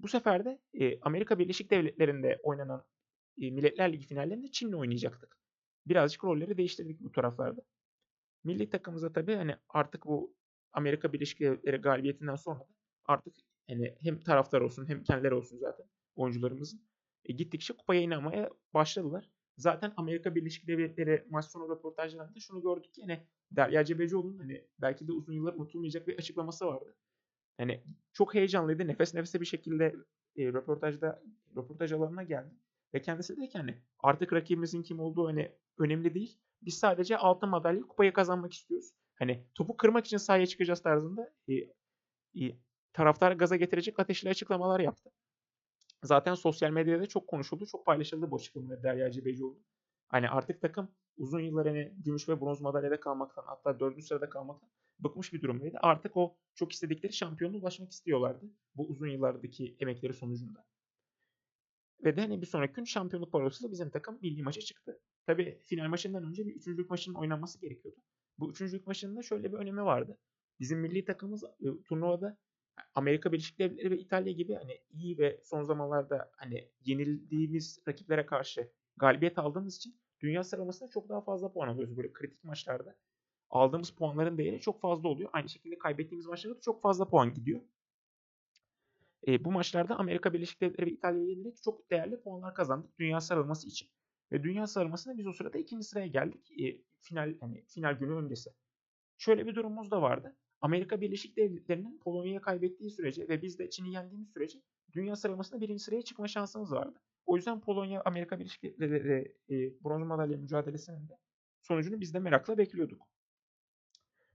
Bu 0.01 0.09
sefer 0.09 0.45
de 0.45 0.61
e, 0.75 1.01
Amerika 1.01 1.39
Birleşik 1.39 1.71
Devletleri'nde 1.71 2.41
oynanan 2.43 2.85
e, 3.39 3.51
Milletler 3.51 3.93
Ligi 3.93 4.07
finallerinde 4.07 4.51
Çin'le 4.51 4.73
oynayacaktık. 4.73 5.39
Birazcık 5.87 6.25
rolleri 6.25 6.57
değiştirdik 6.57 7.01
bu 7.01 7.13
taraflarda. 7.13 7.63
Milli 8.45 8.71
takımımıza 8.71 9.13
tabii 9.13 9.35
hani 9.35 9.57
artık 9.69 10.07
bu 10.07 10.35
Amerika 10.73 11.13
Birleşik 11.13 11.41
Devletleri 11.41 11.77
galibiyetinden 11.77 12.37
sonra 12.37 12.67
artık 13.05 13.35
hani 13.69 13.95
hem 14.03 14.21
taraftar 14.21 14.61
olsun 14.61 14.89
hem 14.89 15.03
kendileri 15.03 15.35
olsun 15.35 15.59
zaten 15.59 15.87
oyuncularımızın 16.17 16.89
e, 17.25 17.33
gittikçe 17.33 17.75
kupaya 17.77 18.01
inanmaya 18.01 18.51
başladılar. 18.75 19.31
Zaten 19.57 19.93
Amerika 19.97 20.35
Birleşik 20.35 20.69
Devletleri 20.69 21.25
maç 21.31 21.45
sonu 21.45 21.69
röportajlarında 21.69 22.41
şunu 22.41 22.63
gördük 22.63 22.95
ki 22.95 23.03
hani 23.03 23.27
Derya 23.51 23.85
Cebecioğlu'nun 23.85 24.39
hani 24.39 24.65
belki 24.79 25.09
de 25.09 25.13
uzun 25.13 25.33
yıllar 25.33 25.55
unutulmayacak 25.55 26.09
bir 26.09 26.19
açıklaması 26.19 26.67
vardı. 26.67 26.97
Hani 27.57 27.85
çok 28.13 28.35
heyecanlıydı. 28.35 28.87
Nefes 28.87 29.15
nefese 29.15 29.41
bir 29.41 29.47
şekilde 29.47 29.97
e, 30.37 30.47
röportajda 30.47 31.23
röportaj 31.57 31.93
alanına 31.93 32.23
geldi. 32.23 32.55
Ve 32.95 33.03
kendisi 33.03 33.37
dedi 33.37 33.49
ki 33.49 33.59
hani 33.59 33.83
artık 34.01 34.33
rakibimizin 34.33 34.83
kim 34.83 35.01
olduğu 35.01 35.27
hani 35.29 35.53
önemli 35.79 36.15
değil. 36.15 36.39
Biz 36.63 36.75
sadece 36.75 37.17
altın 37.17 37.49
madalya 37.49 37.83
kupayı 37.83 38.13
kazanmak 38.13 38.53
istiyoruz. 38.53 38.91
Hani 39.15 39.47
topu 39.55 39.77
kırmak 39.77 40.07
için 40.07 40.17
sahaya 40.17 40.47
çıkacağız 40.47 40.83
tarzında 40.83 41.35
e, 41.49 41.55
e, 42.45 42.59
taraftar 42.93 43.33
gaza 43.33 43.57
getirecek 43.57 43.99
ateşli 43.99 44.31
açıklamalar 44.31 44.81
yaptı. 44.81 45.11
Zaten 46.05 46.35
sosyal 46.35 46.71
medyada 46.71 47.07
çok 47.07 47.29
konuşuldu, 47.29 47.67
çok 47.67 47.87
paylaşıldı 47.87 48.31
bu 48.31 48.37
açıklamalar 48.37 48.83
Derya 48.83 49.11
Cebecioğlu. 49.11 49.59
Hani 50.09 50.29
artık 50.29 50.61
takım 50.61 50.89
uzun 51.17 51.41
yıllar 51.41 51.67
hani 51.67 51.95
gümüş 52.05 52.29
ve 52.29 52.41
bronz 52.41 52.61
madalyada 52.61 53.01
kalmaktan 53.01 53.43
hatta 53.47 53.81
dördüncü 53.81 54.07
sırada 54.07 54.29
kalmaktan 54.29 54.71
bıkmış 54.99 55.33
bir 55.33 55.43
durumdaydı. 55.43 55.79
Artık 55.81 56.17
o 56.17 56.37
çok 56.55 56.73
istedikleri 56.73 57.13
şampiyonluğa 57.13 57.61
ulaşmak 57.61 57.91
istiyorlardı. 57.91 58.47
Bu 58.75 58.87
uzun 58.89 59.09
yıllardaki 59.09 59.77
emekleri 59.81 60.15
sonucunda. 60.15 60.65
Ve 62.05 62.17
de 62.17 62.21
hani 62.21 62.43
bir 62.43 62.47
sonraki 62.47 62.75
gün 62.75 62.85
şampiyonluk 62.85 63.33
parolası 63.33 63.73
bizim 63.73 63.91
takım 63.91 64.19
milli 64.23 64.43
maça 64.43 64.61
çıktı. 64.61 65.01
Tabi 65.27 65.61
final 65.65 65.89
maçından 65.89 66.25
önce 66.25 66.47
bir 66.47 66.55
üçüncülük 66.55 66.91
maçının 66.91 67.15
oynanması 67.15 67.61
gerekiyordu. 67.61 68.01
Bu 68.39 68.51
üçüncülük 68.51 68.87
maçının 68.87 69.17
da 69.17 69.23
şöyle 69.23 69.53
bir 69.53 69.59
önemi 69.59 69.85
vardı. 69.85 70.19
Bizim 70.61 70.81
milli 70.81 71.05
takımımız 71.05 71.45
e, 71.45 71.83
turnuvada 71.85 72.39
Amerika 72.95 73.33
Birleşik 73.33 73.59
Devletleri 73.59 73.91
ve 73.91 73.99
İtalya 73.99 74.33
gibi 74.33 74.55
hani 74.55 74.81
iyi 74.91 75.19
ve 75.19 75.41
son 75.45 75.63
zamanlarda 75.63 76.31
hani 76.37 76.69
yenildiğimiz 76.85 77.83
rakiplere 77.89 78.27
karşı 78.27 78.71
galibiyet 78.97 79.39
aldığımız 79.39 79.77
için 79.77 79.97
dünya 80.21 80.45
sıralamasında 80.45 80.91
çok 80.91 81.09
daha 81.09 81.21
fazla 81.21 81.53
puan 81.53 81.69
alıyoruz 81.69 81.97
böyle 81.97 82.13
kritik 82.13 82.45
maçlarda. 82.45 82.97
Aldığımız 83.51 83.91
puanların 83.91 84.39
değeri 84.39 84.61
çok 84.61 84.81
fazla 84.81 85.09
oluyor. 85.09 85.31
Aynı 85.33 85.49
şekilde 85.49 85.79
kaybettiğimiz 85.79 86.27
maçlarda 86.27 86.57
da 86.57 86.61
çok 86.61 86.83
fazla 86.83 87.09
puan 87.09 87.35
gidiyor. 87.35 87.61
E, 89.27 89.45
bu 89.45 89.53
maçlarda 89.53 89.97
Amerika 89.97 90.33
Birleşik 90.33 90.61
Devletleri 90.61 90.87
ve 90.87 90.91
İtalya'yı 90.91 91.29
yenerek 91.29 91.63
çok 91.63 91.91
değerli 91.91 92.21
puanlar 92.21 92.55
kazandık 92.55 92.99
dünya 92.99 93.21
sıralaması 93.21 93.69
için. 93.69 93.89
Ve 94.33 94.43
dünya 94.43 94.67
sıralamasında 94.67 95.19
biz 95.19 95.27
o 95.27 95.33
sırada 95.33 95.59
ikinci 95.59 95.85
sıraya 95.85 96.07
geldik. 96.07 96.61
E, 96.61 96.83
final 97.01 97.35
hani 97.41 97.65
final 97.65 97.93
günü 97.93 98.15
öncesi. 98.15 98.51
Şöyle 99.19 99.47
bir 99.47 99.55
durumumuz 99.55 99.91
da 99.91 100.03
vardı. 100.03 100.37
Amerika 100.65 101.01
Birleşik 101.01 101.37
Devletleri'nin 101.37 101.99
Polonya'ya 101.99 102.41
kaybettiği 102.41 102.91
sürece 102.91 103.29
ve 103.29 103.43
biz 103.43 103.59
de 103.59 103.71
Çin'i 103.71 103.93
yendiğimiz 103.93 104.29
sürece 104.29 104.59
dünya 104.93 105.17
sıralamasında 105.17 105.61
birinci 105.61 105.83
sıraya 105.83 106.03
çıkma 106.03 106.29
şansımız 106.29 106.73
vardı. 106.73 107.01
O 107.27 107.37
yüzden 107.37 107.61
Polonya 107.61 108.03
Amerika 108.05 108.39
Birleşik 108.39 108.63
Devletleri 108.63 109.37
e, 109.51 109.85
bronz 109.85 110.07
madalya 110.07 110.39
mücadelesinin 110.39 111.09
de 111.09 111.19
sonucunu 111.61 112.01
biz 112.01 112.15
de 112.15 112.19
merakla 112.19 112.59
bekliyorduk. 112.59 113.09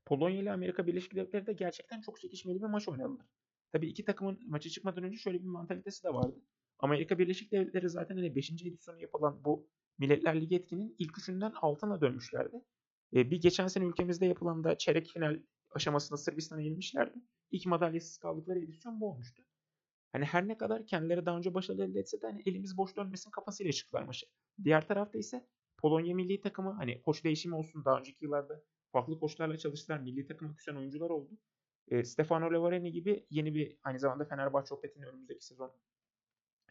Polonya 0.06 0.40
ile 0.40 0.52
Amerika 0.52 0.88
Birleşik 0.88 1.16
Devletleri 1.16 1.46
de 1.46 1.54
gerçekten 1.54 2.02
çok 2.02 2.20
çekişmeli 2.20 2.62
bir 2.62 2.68
maç 2.68 2.88
oynadılar. 2.88 3.26
Tabii 3.72 3.88
iki 3.88 4.06
takımın 4.06 4.40
maçı 4.48 4.70
çıkmadan 4.70 5.04
önce 5.04 5.18
şöyle 5.18 5.40
bir 5.40 5.48
mantalitesi 5.48 6.04
de 6.04 6.14
vardı. 6.14 6.42
Amerika 6.80 7.20
Birleşik 7.20 7.52
Devletleri 7.52 7.90
zaten 7.90 8.16
hani 8.16 8.36
5. 8.36 8.52
edisyonu 8.52 9.02
yapılan 9.02 9.44
bu 9.46 9.68
Milletler 9.98 10.42
Ligi 10.42 10.56
etkinin 10.56 10.96
ilk 11.00 11.18
üçünden 11.18 11.52
altına 11.62 12.02
dönmüşlerdi. 12.02 12.62
E, 13.14 13.32
bir 13.32 13.42
geçen 13.42 13.68
sene 13.68 13.86
ülkemizde 13.86 14.26
yapılan 14.26 14.64
da 14.64 14.78
çeyrek 14.78 15.08
final 15.08 15.40
aşamasında 15.72 16.18
Sırbistan'a 16.18 16.62
yenilmişlerdi. 16.62 17.20
İlk 17.52 17.66
madalyasız 17.66 18.18
kaldıkları 18.18 18.60
edisyon 18.60 19.00
bu 19.00 19.10
olmuştu. 19.10 19.44
Hani 20.12 20.26
her 20.26 20.48
ne 20.48 20.58
kadar 20.58 20.86
kendileri 20.86 21.26
daha 21.26 21.38
önce 21.38 21.54
başarılı 21.54 21.86
elde 21.86 22.00
etse 22.00 22.22
de 22.22 22.28
hani 22.28 22.44
elimiz 22.46 22.78
boş 22.78 22.96
dönmesin 22.96 23.32
kafasıyla 23.32 23.72
çıktılar 23.72 24.04
maçı. 24.04 24.26
Diğer 24.64 24.88
tarafta 24.88 25.18
ise 25.18 25.48
Polonya 25.78 26.16
milli 26.16 26.42
takımı 26.42 26.72
hani 26.72 27.02
koç 27.02 27.24
değişimi 27.24 27.56
olsun 27.56 27.86
daha 27.86 28.00
önceki 28.00 28.26
yıllarda 28.26 28.64
farklı 28.92 29.20
koçlarla 29.20 29.58
çalıştılar. 29.58 30.00
Milli 30.00 30.26
takıma 30.26 30.56
küsen 30.56 30.76
oyuncular 30.76 31.10
oldu. 31.10 31.38
E, 31.88 32.04
Stefano 32.04 32.54
Levareni 32.54 32.92
gibi 32.92 33.26
yeni 33.30 33.56
bir 33.56 33.78
aynı 33.84 34.00
zamanda 34.00 34.26
Fenerbahçe 34.26 34.74
Opet'in 34.74 35.02
önümüzdeki 35.02 35.46
sezon 35.46 35.72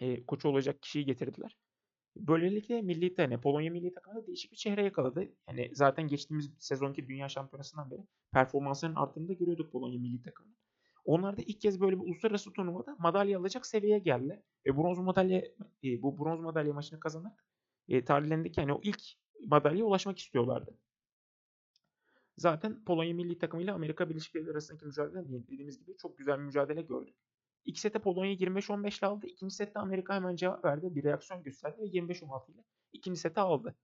e, 0.01 0.27
koçu 0.27 0.49
olacak 0.49 0.83
kişiyi 0.83 1.05
getirdiler. 1.05 1.59
Böylelikle 2.19 2.83
milli 2.83 3.17
hani 3.17 3.41
Polonya 3.41 3.71
milli 3.71 3.95
takımında 3.95 4.27
değişik 4.27 4.53
bir 4.53 4.57
çehre 4.57 4.85
yakaladı. 4.85 5.29
Yani 5.49 5.71
zaten 5.75 6.09
geçtiğimiz 6.09 6.51
sezonki 6.59 7.09
dünya 7.09 7.29
şampiyonasından 7.29 7.91
beri 7.91 8.07
performansların 8.33 8.95
arttığını 8.95 9.29
da 9.29 9.33
görüyorduk 9.33 9.73
Polonya 9.73 10.01
milli 10.01 10.23
takımı. 10.23 10.55
Onlar 11.05 11.37
da 11.37 11.43
ilk 11.43 11.61
kez 11.61 11.81
böyle 11.81 11.97
bir 11.97 12.05
uluslararası 12.05 12.53
turnuvada 12.53 12.97
madalya 12.99 13.39
alacak 13.39 13.67
seviyeye 13.67 13.99
geldi. 13.99 14.43
Ve 14.67 14.77
bronz 14.77 14.99
madalya 14.99 15.39
e, 15.85 16.03
bu 16.03 16.19
bronz 16.19 16.41
madalya 16.41 16.73
maçını 16.73 17.01
kazanarak 17.01 17.45
e, 17.89 18.05
tarihlerindeki 18.05 18.61
yani 18.61 18.73
o 18.73 18.81
ilk 18.83 19.01
madalyaya 19.47 19.85
ulaşmak 19.85 20.19
istiyorlardı. 20.19 20.79
Zaten 22.37 22.85
Polonya 22.85 23.15
milli 23.15 23.39
takımı 23.39 23.63
ile 23.63 23.73
Amerika 23.73 24.11
Birleşik 24.11 24.35
Devletleri 24.35 24.53
arasındaki 24.53 24.87
mücadele 24.87 25.47
dediğimiz 25.49 25.79
gibi 25.79 25.97
çok 25.97 26.19
güzel 26.19 26.39
bir 26.39 26.45
mücadele 26.45 26.83
gördük. 26.83 27.17
İlk 27.69 27.79
sete 27.79 27.99
Polonya 27.99 28.33
25-15 28.33 28.99
ile 28.99 29.07
aldı. 29.07 29.27
İkinci 29.27 29.55
sette 29.55 29.79
Amerika 29.79 30.15
hemen 30.15 30.37
cevap 30.37 30.65
verdi. 30.65 30.95
Bir 30.95 31.05
reaksiyon 31.05 31.43
gösterdi 31.43 31.77
ve 31.81 31.85
25-16 31.85 32.53
ile 32.53 32.65
ikinci 32.93 33.21
sete 33.21 33.41
aldı. 33.41 33.77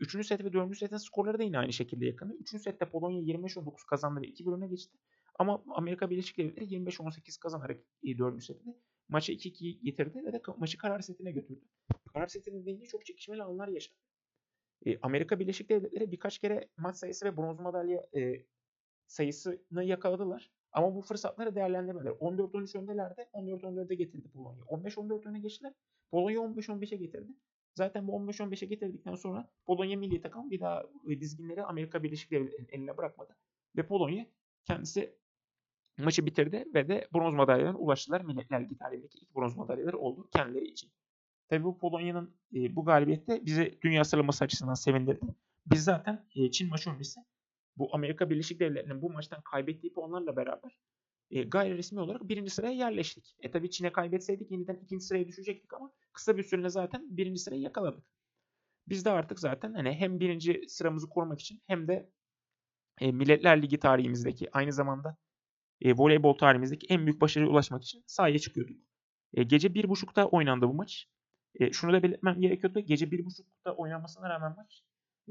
Üçüncü 0.00 0.28
set 0.28 0.44
ve 0.44 0.52
dördüncü 0.52 0.78
setin 0.78 0.96
skorları 0.96 1.38
da 1.38 1.42
yine 1.42 1.58
aynı 1.58 1.72
şekilde 1.72 2.06
yakındı. 2.06 2.34
Üçüncü 2.34 2.62
sette 2.62 2.90
Polonya 2.90 3.20
25-19 3.20 3.86
kazandı 3.86 4.20
ve 4.20 4.26
2-1 4.26 4.56
öne 4.56 4.68
geçti. 4.68 4.98
Ama 5.38 5.64
Amerika 5.74 6.10
Birleşik 6.10 6.38
Devletleri 6.38 6.64
25-18 6.64 7.40
kazanarak 7.40 7.80
dördüncü 8.18 8.44
sette 8.44 8.74
maçı 9.08 9.32
2-2 9.32 9.82
getirdi 9.82 10.24
ve 10.24 10.32
de 10.32 10.42
maçı 10.56 10.78
karar 10.78 11.00
setine 11.00 11.32
götürdü. 11.32 11.64
Karar 12.12 12.26
setinin 12.26 12.66
deyince 12.66 12.86
çok 12.86 13.06
çekişmeli 13.06 13.42
anlar 13.42 13.68
yaşadı. 13.68 13.96
E, 14.86 14.98
Amerika 14.98 15.40
Birleşik 15.40 15.68
Devletleri 15.68 16.12
birkaç 16.12 16.38
kere 16.38 16.68
maç 16.76 16.96
sayısı 16.96 17.26
ve 17.26 17.36
bronz 17.36 17.60
madalya 17.60 18.06
e, 18.16 18.46
sayısını 19.06 19.84
yakaladılar. 19.84 20.50
Ama 20.78 20.94
bu 20.94 21.00
fırsatları 21.00 21.54
değerlendirmediler. 21.54 22.10
14-13 22.10 22.78
öndelerdi. 22.78 23.26
14-14'e 23.32 23.94
getirdi 23.94 24.28
Polonya. 24.28 24.64
15-14 24.64 25.28
öne 25.28 25.40
geçtiler. 25.40 25.72
Polonya 26.10 26.40
15-15'e 26.40 26.96
getirdi. 26.96 27.32
Zaten 27.74 28.08
bu 28.08 28.12
15-15'e 28.12 28.66
getirdikten 28.66 29.14
sonra 29.14 29.50
Polonya 29.66 29.98
milli 29.98 30.20
takım 30.20 30.50
bir 30.50 30.60
daha 30.60 30.82
dizginleri 31.08 31.64
Amerika 31.64 32.02
Birleşik 32.02 32.30
Devletleri'nin 32.30 32.68
eline 32.72 32.96
bırakmadı. 32.96 33.36
Ve 33.76 33.86
Polonya 33.86 34.26
kendisi 34.64 35.14
maçı 35.98 36.26
bitirdi 36.26 36.64
ve 36.74 36.88
de 36.88 37.08
bronz 37.14 37.34
madalyalarına 37.34 37.78
ulaştılar. 37.78 38.20
Milletler 38.20 38.64
Ligi 38.64 38.78
tarihindeki 38.78 39.18
ilk 39.18 39.34
bronz 39.34 39.56
madalyaları 39.56 39.98
oldu 39.98 40.28
kendileri 40.36 40.64
için. 40.64 40.90
Tabii 41.48 41.64
bu 41.64 41.78
Polonya'nın 41.78 42.34
e, 42.54 42.76
bu 42.76 42.84
galibiyette 42.84 43.46
bizi 43.46 43.78
dünya 43.82 44.04
sıralaması 44.04 44.44
açısından 44.44 44.74
sevindirdi. 44.74 45.26
Biz 45.66 45.84
zaten 45.84 46.26
e, 46.34 46.50
Çin 46.50 46.68
maçı 46.68 46.90
öncesi 46.90 47.20
bu 47.78 47.94
Amerika 47.94 48.30
Birleşik 48.30 48.60
Devletleri'nin 48.60 49.02
bu 49.02 49.10
maçtan 49.10 49.40
kaybettiği 49.42 49.92
puanlarla 49.92 50.36
beraber 50.36 50.78
e, 51.30 51.42
gayri 51.42 51.78
resmi 51.78 52.00
olarak 52.00 52.28
birinci 52.28 52.50
sıraya 52.50 52.72
yerleştik. 52.72 53.36
E 53.40 53.50
tabii 53.50 53.70
Çin'e 53.70 53.92
kaybetseydik 53.92 54.50
yeniden 54.50 54.76
ikinci 54.84 55.04
sıraya 55.04 55.28
düşecektik 55.28 55.74
ama 55.74 55.92
kısa 56.12 56.36
bir 56.36 56.42
süreyle 56.42 56.68
zaten 56.68 57.16
birinci 57.16 57.40
sırayı 57.40 57.60
yakaladık. 57.60 58.04
Biz 58.88 59.04
de 59.04 59.10
artık 59.10 59.40
zaten 59.40 59.74
hani 59.74 59.92
hem 59.92 60.20
birinci 60.20 60.62
sıramızı 60.68 61.08
korumak 61.08 61.40
için 61.40 61.62
hem 61.66 61.88
de 61.88 62.10
e, 63.00 63.12
Milletler 63.12 63.62
Ligi 63.62 63.78
tarihimizdeki 63.78 64.48
aynı 64.52 64.72
zamanda 64.72 65.16
e, 65.80 65.92
voleybol 65.96 66.34
tarihimizdeki 66.34 66.86
en 66.90 67.06
büyük 67.06 67.20
başarıya 67.20 67.50
ulaşmak 67.50 67.82
için 67.84 68.04
sahaya 68.06 68.38
çıkıyorduk. 68.38 68.76
E, 69.34 69.42
gece 69.42 69.74
bir 69.74 69.88
buçukta 69.88 70.26
oynandı 70.26 70.68
bu 70.68 70.74
maç. 70.74 71.08
E, 71.54 71.72
şunu 71.72 71.92
da 71.92 72.02
belirtmem 72.02 72.40
gerekiyordu. 72.40 72.80
Gece 72.80 73.10
bir 73.10 73.24
buçukta 73.24 73.72
oynanmasına 73.72 74.30
rağmen 74.30 74.56
maç 74.56 74.82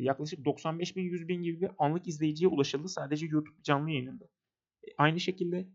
yaklaşık 0.03 0.45
95 0.45 0.95
bin 0.95 1.03
100 1.03 1.27
bin 1.27 1.43
gibi 1.43 1.61
bir 1.61 1.69
anlık 1.77 2.07
izleyiciye 2.07 2.49
ulaşıldı 2.49 2.87
sadece 2.87 3.25
YouTube 3.25 3.63
canlı 3.63 3.89
yayınında. 3.91 4.25
E, 4.83 4.87
aynı 4.97 5.19
şekilde 5.19 5.67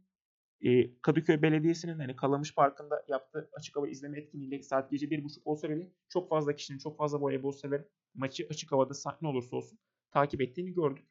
e, 0.61 1.00
Kadıköy 1.00 1.42
Belediyesi'nin 1.42 1.98
hani 1.98 2.16
Kalamış 2.16 2.54
Parkı'nda 2.54 3.04
yaptığı 3.08 3.50
açık 3.52 3.76
hava 3.76 3.88
izleme 3.88 4.18
etkinliğiyle 4.18 4.62
saat 4.62 4.90
gece 4.90 5.11
bir 5.11 5.24
buçuk 5.24 5.46
olsa 5.46 5.70
bile 5.70 5.92
çok 6.08 6.28
fazla 6.28 6.56
kişinin 6.56 6.78
çok 6.78 6.98
fazla 6.98 7.20
voleybol 7.20 7.52
sever 7.52 7.85
maçı 8.14 8.46
açık 8.50 8.72
havada 8.72 8.94
sahne 8.94 9.28
olursa 9.28 9.56
olsun 9.56 9.78
takip 10.11 10.40
ettiğini 10.40 10.74
gördük. 10.74 11.06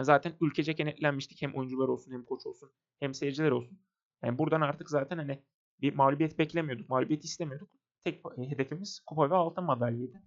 Zaten 0.00 0.32
ülkece 0.40 0.74
kenetlenmiştik 0.74 1.42
hem 1.42 1.54
oyuncular 1.54 1.88
olsun 1.88 2.12
hem 2.12 2.24
koç 2.24 2.46
olsun 2.46 2.70
hem 3.00 3.14
seyirciler 3.14 3.50
olsun. 3.50 3.78
Yani 4.22 4.38
buradan 4.38 4.60
artık 4.60 4.90
zaten 4.90 5.18
hani 5.18 5.42
bir 5.80 5.94
mağlubiyet 5.94 6.38
beklemiyorduk. 6.38 6.88
Mağlubiyet 6.88 7.24
istemiyorduk. 7.24 7.70
Tek 8.04 8.24
hedefimiz 8.36 9.00
kupa 9.00 9.30
ve 9.30 9.34
altın 9.34 9.64
madalyaydı. 9.64 10.22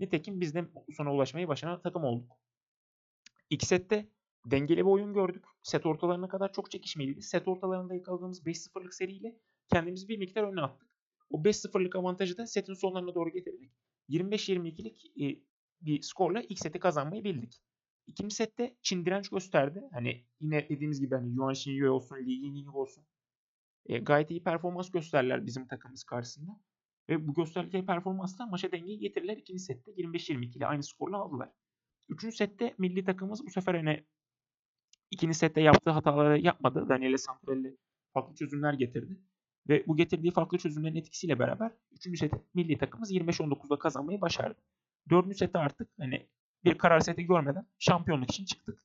Nitekim 0.00 0.40
biz 0.40 0.54
de 0.54 0.64
sona 0.96 1.14
ulaşmayı 1.14 1.48
başaran 1.48 1.82
takım 1.82 2.04
olduk. 2.04 2.32
İlk 3.50 3.62
sette 3.62 4.08
dengeli 4.46 4.78
bir 4.78 4.90
oyun 4.90 5.14
gördük. 5.14 5.44
Set 5.62 5.86
ortalarına 5.86 6.28
kadar 6.28 6.52
çok 6.52 6.70
çekişmeliydi. 6.70 7.22
Set 7.22 7.48
ortalarında 7.48 7.94
yakaladığımız 7.94 8.42
5-0'lık 8.42 8.94
seriyle 8.94 9.36
kendimizi 9.72 10.08
bir 10.08 10.18
miktar 10.18 10.42
öne 10.42 10.60
attık. 10.60 10.88
O 11.30 11.42
5-0'lık 11.42 11.96
avantajı 11.96 12.36
da 12.36 12.46
setin 12.46 12.74
sonlarına 12.74 13.14
doğru 13.14 13.30
getirdik. 13.30 13.72
25-22'lik 14.08 15.20
e, 15.22 15.42
bir 15.80 16.02
skorla 16.02 16.42
ilk 16.42 16.58
seti 16.58 16.78
kazanmayı 16.78 17.24
bildik. 17.24 17.62
İkinci 18.06 18.34
sette 18.34 18.76
Çin 18.82 19.04
direnç 19.04 19.28
gösterdi. 19.28 19.88
Hani 19.92 20.24
yine 20.40 20.68
dediğimiz 20.68 21.00
gibi 21.00 21.14
hani 21.14 21.34
Yuan 21.34 21.52
Xinyu 21.52 21.90
olsun, 21.90 22.16
Li 22.16 22.30
Yingying 22.30 22.74
olsun. 22.74 23.04
E, 23.86 23.98
gayet 23.98 24.30
iyi 24.30 24.42
performans 24.42 24.90
gösterdiler 24.90 25.46
bizim 25.46 25.66
takımımız 25.66 26.04
karşısında. 26.04 26.60
Ve 27.08 27.28
bu 27.28 27.34
gösterdikleri 27.34 27.86
performansla 27.86 28.46
maça 28.46 28.72
dengeyi 28.72 28.98
getirirler. 28.98 29.36
İkinci 29.36 29.62
sette 29.62 29.90
25-22 29.90 30.56
ile 30.56 30.66
aynı 30.66 30.82
skorla 30.82 31.16
aldılar. 31.16 31.50
Üçüncü 32.08 32.36
sette 32.36 32.74
milli 32.78 33.04
takımımız 33.04 33.46
bu 33.46 33.50
sefer 33.50 33.74
hani 33.74 34.04
ikinci 35.10 35.34
sette 35.34 35.60
yaptığı 35.60 35.90
hataları 35.90 36.38
yapmadı. 36.38 36.88
Daniele 36.88 37.18
Santrelli 37.18 37.76
farklı 38.12 38.34
çözümler 38.34 38.72
getirdi. 38.74 39.18
Ve 39.68 39.84
bu 39.86 39.96
getirdiği 39.96 40.30
farklı 40.30 40.58
çözümlerin 40.58 40.96
etkisiyle 40.96 41.38
beraber 41.38 41.72
3. 41.92 42.18
sette 42.18 42.42
milli 42.54 42.78
takımımız 42.78 43.12
25-19'da 43.12 43.78
kazanmayı 43.78 44.20
başardı. 44.20 44.60
4. 45.10 45.36
sette 45.36 45.58
artık 45.58 45.88
hani 45.98 46.28
bir 46.64 46.78
karar 46.78 47.00
seti 47.00 47.26
görmeden 47.26 47.66
şampiyonluk 47.78 48.30
için 48.30 48.44
çıktık. 48.44 48.84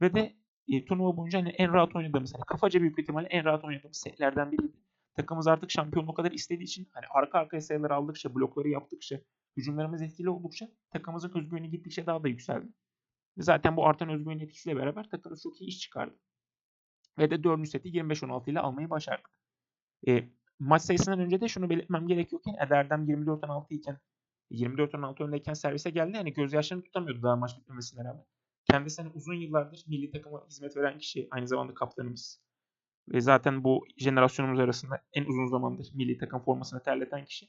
Ve 0.00 0.14
de 0.14 0.36
e, 0.68 0.84
turnuva 0.84 1.16
boyunca 1.16 1.38
hani 1.38 1.48
en 1.48 1.72
rahat 1.72 1.96
oynadığımız, 1.96 2.34
hani 2.34 2.44
kafaca 2.46 2.80
büyük 2.80 2.98
ihtimalle 2.98 3.28
en 3.28 3.44
rahat 3.44 3.64
oynadığımız 3.64 3.96
setlerden 3.96 4.52
biriydi. 4.52 4.79
Takımımız 5.14 5.46
artık 5.46 5.70
şampiyonluğu 5.70 6.14
kadar 6.14 6.30
istediği 6.32 6.64
için 6.64 6.88
hani 6.92 7.04
arka 7.10 7.38
arkaya 7.38 7.60
sayıları 7.60 7.94
aldıkça, 7.94 8.34
blokları 8.34 8.68
yaptıkça, 8.68 9.20
hücumlarımız 9.56 10.02
etkili 10.02 10.30
oldukça 10.30 10.68
takımımızın 10.90 11.32
özgüveni 11.34 11.70
gittikçe 11.70 12.06
daha 12.06 12.22
da 12.22 12.28
yükseldi. 12.28 12.68
Zaten 13.36 13.76
bu 13.76 13.86
artan 13.86 14.08
özgüvenin 14.08 14.40
etkisiyle 14.40 14.76
beraber 14.76 15.10
takımımız 15.10 15.42
çok 15.42 15.60
iyi 15.60 15.68
iş 15.68 15.78
çıkardı. 15.78 16.18
Ve 17.18 17.30
de 17.30 17.44
4. 17.44 17.68
seti 17.68 17.88
25-16 17.88 18.50
ile 18.50 18.60
almayı 18.60 18.90
başardık. 18.90 19.30
E, 20.08 20.28
maç 20.58 20.82
sayısından 20.82 21.20
önce 21.20 21.40
de 21.40 21.48
şunu 21.48 21.70
belirtmem 21.70 22.06
gerekiyor 22.06 22.42
ki 22.42 22.50
Erdem 22.58 23.04
24-16 23.04 23.74
iken 23.74 23.98
24-16 24.50 25.24
öndeyken 25.24 25.54
servise 25.54 25.90
geldi. 25.90 26.16
Hani 26.16 26.32
gözyaşlarını 26.32 26.84
tutamıyordu 26.84 27.22
daha 27.22 27.36
maç 27.36 27.58
bitmemesine 27.58 28.04
rağmen. 28.04 28.24
Kendisi 28.70 29.02
hani 29.02 29.12
uzun 29.14 29.34
yıllardır 29.34 29.84
milli 29.86 30.10
takıma 30.10 30.46
hizmet 30.46 30.76
veren 30.76 30.98
kişi. 30.98 31.28
Aynı 31.30 31.48
zamanda 31.48 31.74
kaptanımız. 31.74 32.42
Ve 33.08 33.20
zaten 33.20 33.64
bu 33.64 33.86
jenerasyonumuz 33.96 34.60
arasında 34.60 35.02
en 35.12 35.24
uzun 35.24 35.46
zamandır 35.46 35.90
milli 35.94 36.18
takım 36.18 36.40
formasını 36.40 36.82
terleten 36.82 37.24
kişi. 37.24 37.48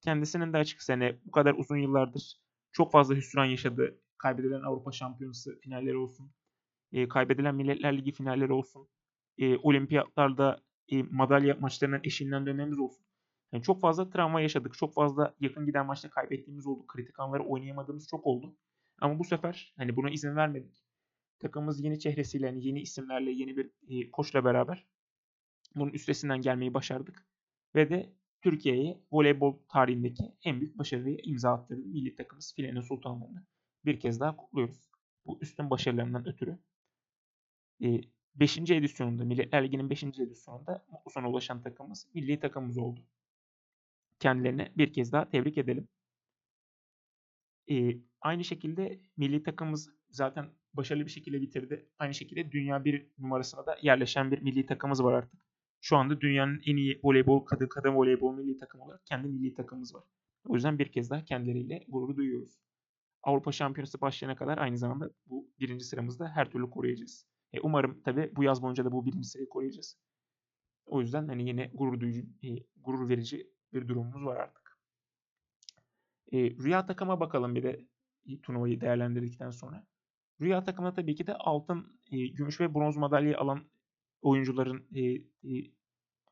Kendisinin 0.00 0.52
de 0.52 0.56
açıkçası 0.56 0.92
hani 0.92 1.18
bu 1.24 1.30
kadar 1.30 1.54
uzun 1.54 1.76
yıllardır 1.76 2.36
çok 2.72 2.92
fazla 2.92 3.14
hüsran 3.14 3.44
yaşadı. 3.44 4.00
Kaybedilen 4.18 4.62
Avrupa 4.62 4.92
Şampiyonası 4.92 5.60
finalleri 5.60 5.96
olsun. 5.96 6.30
E, 6.92 7.08
kaybedilen 7.08 7.54
Milletler 7.54 7.96
Ligi 7.98 8.12
finalleri 8.12 8.52
olsun. 8.52 8.88
E, 9.38 9.56
olimpiyatlarda 9.56 10.60
e, 10.92 11.02
madalya 11.02 11.56
maçlarının 11.60 12.00
eşiğinden 12.04 12.46
dönmemiz 12.46 12.78
olsun. 12.78 13.04
Yani 13.52 13.62
çok 13.62 13.80
fazla 13.80 14.10
travma 14.10 14.40
yaşadık. 14.40 14.74
Çok 14.74 14.94
fazla 14.94 15.34
yakın 15.40 15.66
giden 15.66 15.86
maçta 15.86 16.10
kaybettiğimiz 16.10 16.66
oldu. 16.66 16.86
Kritik 16.86 17.20
anları 17.20 17.42
oynayamadığımız 17.42 18.08
çok 18.08 18.26
oldu. 18.26 18.56
Ama 19.00 19.18
bu 19.18 19.24
sefer 19.24 19.74
hani 19.76 19.96
buna 19.96 20.10
izin 20.10 20.36
vermedik. 20.36 20.84
Takımımız 21.38 21.84
yeni 21.84 21.98
çehresiyle, 21.98 22.46
yani 22.46 22.66
yeni 22.66 22.80
isimlerle, 22.80 23.30
yeni 23.30 23.56
bir 23.56 23.70
e, 23.88 24.10
koçla 24.10 24.44
beraber 24.44 24.86
bunun 25.74 25.92
üstesinden 25.92 26.40
gelmeyi 26.40 26.74
başardık. 26.74 27.26
Ve 27.74 27.90
de 27.90 28.12
Türkiye'ye 28.42 29.00
voleybol 29.12 29.58
tarihindeki 29.68 30.22
en 30.44 30.60
büyük 30.60 30.78
başarıyı 30.78 31.18
imza 31.22 31.52
attırdı. 31.52 31.86
Milli 31.86 32.14
takımımız 32.14 32.54
Filenin 32.54 32.80
Sultanlarını 32.80 33.46
bir 33.84 34.00
kez 34.00 34.20
daha 34.20 34.36
kutluyoruz. 34.36 34.90
Bu 35.26 35.38
üstün 35.40 35.70
başarılarından 35.70 36.28
ötürü. 36.28 36.58
5. 38.34 38.70
E, 38.70 38.74
edisyonunda, 38.74 39.24
Milletler 39.24 39.64
Ligi'nin 39.64 39.90
5. 39.90 40.04
edisyonunda 40.04 40.84
mutlu 40.90 41.10
sona 41.10 41.30
ulaşan 41.30 41.62
takımımız 41.62 42.06
milli 42.14 42.40
takımımız 42.40 42.78
oldu. 42.78 43.00
Kendilerine 44.18 44.72
bir 44.76 44.92
kez 44.92 45.12
daha 45.12 45.30
tebrik 45.30 45.58
edelim. 45.58 45.88
Ee, 47.70 47.98
aynı 48.20 48.44
şekilde 48.44 49.00
milli 49.16 49.42
takımımız 49.42 49.90
zaten 50.10 50.50
başarılı 50.76 51.04
bir 51.04 51.10
şekilde 51.10 51.40
bitirdi. 51.40 51.88
Aynı 51.98 52.14
şekilde 52.14 52.52
dünya 52.52 52.84
bir 52.84 53.06
numarasına 53.18 53.66
da 53.66 53.78
yerleşen 53.82 54.30
bir 54.30 54.42
milli 54.42 54.66
takımımız 54.66 55.04
var 55.04 55.12
artık. 55.12 55.40
Şu 55.80 55.96
anda 55.96 56.20
dünyanın 56.20 56.60
en 56.66 56.76
iyi 56.76 57.00
voleybol, 57.02 57.40
kadın 57.40 57.68
kadın 57.68 57.94
voleybol 57.94 58.34
milli 58.34 58.58
takımı 58.58 58.84
olarak 58.84 59.06
kendi 59.06 59.28
milli 59.28 59.54
takımımız 59.54 59.94
var. 59.94 60.04
O 60.48 60.54
yüzden 60.54 60.78
bir 60.78 60.92
kez 60.92 61.10
daha 61.10 61.24
kendileriyle 61.24 61.84
gurur 61.88 62.16
duyuyoruz. 62.16 62.58
Avrupa 63.22 63.52
Şampiyonası 63.52 64.00
başlayana 64.00 64.36
kadar 64.36 64.58
aynı 64.58 64.78
zamanda 64.78 65.10
bu 65.26 65.50
birinci 65.60 65.84
sıramızda 65.84 66.28
her 66.28 66.50
türlü 66.50 66.70
koruyacağız. 66.70 67.26
E, 67.52 67.60
umarım 67.60 68.02
tabi 68.02 68.30
bu 68.36 68.44
yaz 68.44 68.62
boyunca 68.62 68.84
da 68.84 68.92
bu 68.92 69.06
birinci 69.06 69.28
sırayı 69.28 69.48
koruyacağız. 69.48 69.98
O 70.86 71.00
yüzden 71.00 71.28
hani 71.28 71.48
yine 71.48 71.70
gurur 71.74 72.00
duyucu, 72.00 72.22
e, 72.42 72.48
gurur 72.76 73.08
verici 73.08 73.50
bir 73.72 73.88
durumumuz 73.88 74.24
var 74.24 74.36
artık. 74.36 74.78
E, 76.32 76.38
Rüya 76.38 76.86
takıma 76.86 77.20
bakalım 77.20 77.54
bir 77.54 77.62
de 77.62 77.86
turnuvayı 78.42 78.80
değerlendirdikten 78.80 79.50
sonra. 79.50 79.86
Rüya 80.40 80.64
takımına 80.64 80.94
tabii 80.94 81.14
ki 81.14 81.26
de 81.26 81.34
altın, 81.34 82.00
gümüş 82.10 82.60
ve 82.60 82.74
bronz 82.74 82.96
madalya 82.96 83.38
alan 83.38 83.64
oyuncuların 84.22 84.86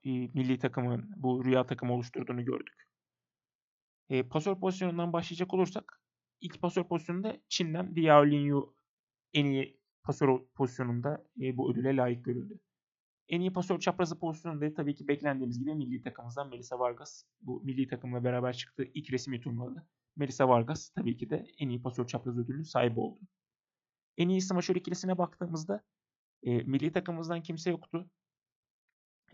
milli 0.05 0.59
takımın 0.59 1.11
bu 1.17 1.45
rüya 1.45 1.67
takımı 1.67 1.95
oluşturduğunu 1.95 2.45
gördük. 2.45 2.89
Pasör 4.31 4.61
pozisyonundan 4.61 5.13
başlayacak 5.13 5.55
olursak 5.55 6.03
ilk 6.41 6.61
pasör 6.61 6.85
pozisyonunda 6.85 7.37
Çin'den 7.49 7.97
Diao 7.97 8.27
Linyu 8.27 8.75
en 9.33 9.45
iyi 9.45 9.81
pasör 10.03 10.41
pozisyonunda 10.55 11.27
bu 11.37 11.73
ödüle 11.73 11.97
layık 11.97 12.25
görüldü. 12.25 12.61
En 13.29 13.41
iyi 13.41 13.53
pasör 13.53 13.79
çaprazı 13.79 14.19
pozisyonunda 14.19 14.75
tabii 14.75 14.95
ki 14.95 15.09
beklendiğimiz 15.09 15.59
gibi 15.59 15.75
milli 15.75 16.03
takımımızdan 16.03 16.49
Melisa 16.49 16.79
Vargas. 16.79 17.25
Bu 17.41 17.63
milli 17.65 17.89
takımla 17.89 18.25
beraber 18.25 18.53
çıktığı 18.53 18.85
ilk 18.85 19.13
resmi 19.13 19.41
turnuvada. 19.41 19.87
Melisa 20.17 20.49
Vargas 20.49 20.91
tabii 20.91 21.17
ki 21.17 21.31
de 21.31 21.47
en 21.59 21.69
iyi 21.69 21.83
pasör 21.83 22.07
çaprazı 22.07 22.41
ödülünün 22.41 22.63
sahibi 22.63 23.01
oldu. 23.01 23.21
En 24.17 24.29
iyi 24.29 24.41
smaçör 24.41 24.77
ikilisine 24.77 25.19
baktığımızda 25.19 25.83
e, 26.43 26.59
milli 26.59 26.93
takımımızdan 26.93 27.43
kimse 27.43 27.71
yoktu. 27.71 28.11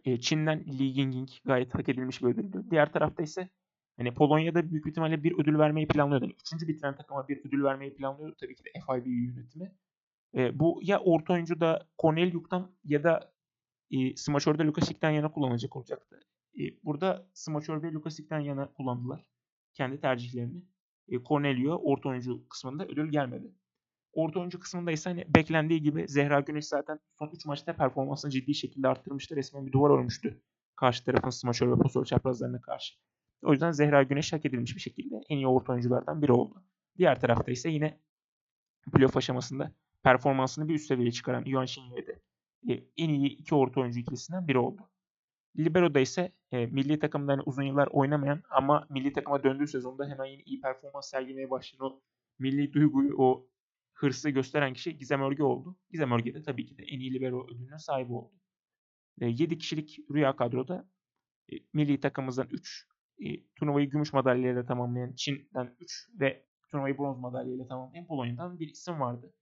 E, 0.05 0.21
Çin'den 0.21 0.65
Li 0.65 0.85
Yingying 0.85 1.29
gayet 1.45 1.75
hak 1.75 1.89
edilmiş 1.89 2.23
bir 2.23 2.27
ödüldü. 2.27 2.65
Diğer 2.71 2.93
tarafta 2.93 3.23
ise 3.23 3.49
hani 3.97 4.15
Polonya'da 4.15 4.71
büyük 4.71 4.87
ihtimalle 4.87 5.23
bir 5.23 5.39
ödül 5.39 5.59
vermeyi 5.59 5.89
planlıyordu. 5.89 6.25
Yani 6.25 6.35
üçüncü 6.41 6.69
bitiren 6.69 6.97
takıma 6.97 7.29
bir 7.29 7.45
ödül 7.45 7.65
vermeyi 7.65 7.95
planlıyordu 7.95 8.37
tabii 8.41 8.55
ki 8.55 8.65
de 8.65 8.71
FIVB 8.87 9.07
yönetimi. 9.07 9.73
E, 10.35 10.59
bu 10.59 10.81
ya 10.83 11.01
orta 11.01 11.33
oyuncu 11.33 11.61
da 11.61 11.89
Corneliuk'tan 11.99 12.73
ya 12.85 13.05
da 13.05 13.33
e, 13.91 14.17
smaçörde 14.17 14.65
Lukasik'ten 14.65 15.11
yana 15.11 15.31
kullanılacak 15.31 15.77
olacaktı. 15.77 16.21
E, 16.61 16.63
burada 16.85 17.29
smaçör 17.35 17.83
ve 17.83 17.93
Lukasik'ten 17.93 18.41
yana 18.41 18.73
kullandılar 18.73 19.25
kendi 19.75 20.01
tercihlerini. 20.01 20.63
E, 21.09 21.23
Cornelio 21.23 21.81
orta 21.85 22.09
oyuncu 22.09 22.49
kısmında 22.49 22.87
ödül 22.87 23.11
gelmedi. 23.11 23.55
Orta 24.13 24.41
oyuncu 24.41 24.61
kısmında 24.61 24.91
ise 24.93 25.11
hani 25.11 25.25
beklendiği 25.35 25.83
gibi 25.83 26.09
Zehra 26.09 26.41
Güneş 26.41 26.67
zaten 26.67 26.99
son 27.19 27.31
3 27.35 27.47
maçta 27.47 27.73
performansını 27.73 28.31
ciddi 28.31 28.55
şekilde 28.55 28.89
arttırmıştı. 28.89 29.37
Resmen 29.37 29.67
bir 29.67 29.73
duvar 29.73 29.91
örmüştü. 29.91 30.43
Karşı 30.77 31.05
tarafın 31.05 31.31
smaçör 31.31 31.71
ve 31.73 31.83
pasör 31.83 32.05
çaprazlarına 32.05 32.61
karşı. 32.61 32.95
O 33.43 33.53
yüzden 33.53 33.71
Zehra 33.71 34.03
Güneş 34.03 34.33
hak 34.33 34.47
edilmiş 34.47 34.77
bir 34.77 34.81
şekilde 34.81 35.21
en 35.29 35.37
iyi 35.37 35.47
orta 35.47 35.73
oyunculardan 35.73 36.23
biri 36.23 36.33
oldu. 36.33 36.65
Diğer 36.99 37.21
tarafta 37.21 37.53
ise 37.53 37.71
yine 37.71 38.01
playoff 38.93 39.17
aşamasında 39.17 39.73
performansını 40.03 40.69
bir 40.69 40.75
üst 40.75 40.87
seviyeye 40.87 41.13
çıkaran 41.13 41.45
Yuan 41.47 41.65
Xinye 41.65 42.07
de 42.07 42.23
e, 42.69 42.85
en 42.97 43.09
iyi 43.09 43.29
iki 43.29 43.55
orta 43.55 43.81
oyuncu 43.81 44.01
ikilisinden 44.01 44.49
biri 44.49 44.59
oldu. 44.59 44.91
Libero'da 45.59 46.01
ise 46.01 46.33
e, 46.53 46.67
milli 46.67 46.99
takımda 46.99 47.33
hani 47.33 47.43
uzun 47.43 47.63
yıllar 47.63 47.87
oynamayan 47.87 48.43
ama 48.51 48.87
milli 48.91 49.13
takıma 49.13 49.43
döndüğü 49.43 49.67
sezonda 49.67 50.09
hemen 50.09 50.25
yine 50.25 50.43
iyi 50.43 50.61
performans 50.61 51.11
sergilemeye 51.11 51.51
başlayan 51.51 51.81
o 51.81 52.01
milli 52.39 52.73
duyguyu, 52.73 53.15
o 53.19 53.49
hırsı 53.99 54.31
gösteren 54.31 54.73
kişi 54.73 54.99
Gizem 54.99 55.23
Örge 55.23 55.43
oldu. 55.43 55.77
Gizem 55.91 56.13
Örge 56.13 56.35
de 56.35 56.43
tabii 56.43 56.67
ki 56.67 56.79
de 56.79 56.83
en 56.83 57.01
iyi 57.01 57.15
libero 57.15 57.47
ödülüne 57.47 57.79
sahip 57.79 58.11
oldu. 58.11 58.35
E, 59.21 59.27
7 59.27 59.59
kişilik 59.59 59.99
rüya 60.11 60.37
kadroda 60.37 60.89
e, 61.53 61.57
milli 61.73 62.01
takımımızdan 62.01 62.49
3, 62.51 62.87
e, 63.21 63.47
turnuvayı 63.55 63.91
gümüş 63.91 64.13
madalyayla 64.13 64.67
tamamlayan 64.67 65.13
Çin'den 65.13 65.77
3 65.81 66.09
ve 66.21 66.47
turnuvayı 66.71 66.99
bronz 66.99 67.19
madalyayla 67.19 67.67
tamamlayan 67.67 68.07
Polonya'dan 68.07 68.61
bir 68.61 68.69
isim 68.69 69.01
vardı. 69.01 69.35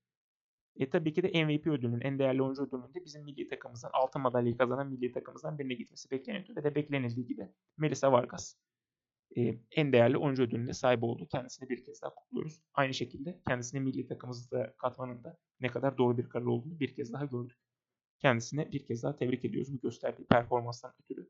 E 0.75 0.89
tabii 0.89 1.13
ki 1.13 1.23
de 1.23 1.45
MVP 1.45 1.67
ödülünün, 1.67 2.01
en 2.01 2.19
değerli 2.19 2.43
oyuncu 2.43 2.63
ödülünün 2.63 2.93
de 2.93 3.05
bizim 3.05 3.23
milli 3.23 3.47
takımımızdan, 3.47 3.89
altın 3.93 4.21
madalyayı 4.21 4.57
kazanan 4.57 4.87
milli 4.87 5.11
takımımızdan 5.11 5.59
birine 5.59 5.73
gitmesi 5.73 6.11
bekleniyordu. 6.11 6.55
Ve 6.55 6.63
de 6.63 6.75
beklenildiği 6.75 7.27
gibi 7.27 7.49
Melissa 7.77 8.11
Vargas 8.11 8.55
en 9.71 9.93
değerli 9.93 10.17
oyuncu 10.17 10.43
ödülüne 10.43 10.73
sahip 10.73 11.03
oldu. 11.03 11.27
Kendisini 11.27 11.69
bir 11.69 11.83
kez 11.83 12.01
daha 12.01 12.15
kutluyoruz. 12.15 12.61
Aynı 12.73 12.93
şekilde 12.93 13.39
kendisini 13.47 13.79
milli 13.79 14.07
takımımızda 14.07 14.73
katmanında 14.77 15.37
ne 15.59 15.67
kadar 15.67 15.97
doğru 15.97 16.17
bir 16.17 16.29
karar 16.29 16.45
olduğunu 16.45 16.79
bir 16.79 16.95
kez 16.95 17.13
daha 17.13 17.25
gördük. 17.25 17.57
Kendisine 18.19 18.71
bir 18.71 18.85
kez 18.85 19.03
daha 19.03 19.15
tebrik 19.15 19.45
ediyoruz 19.45 19.73
bu 19.73 19.79
gösterdiği 19.79 20.25
performanstan 20.25 20.93
ötürü. 21.03 21.29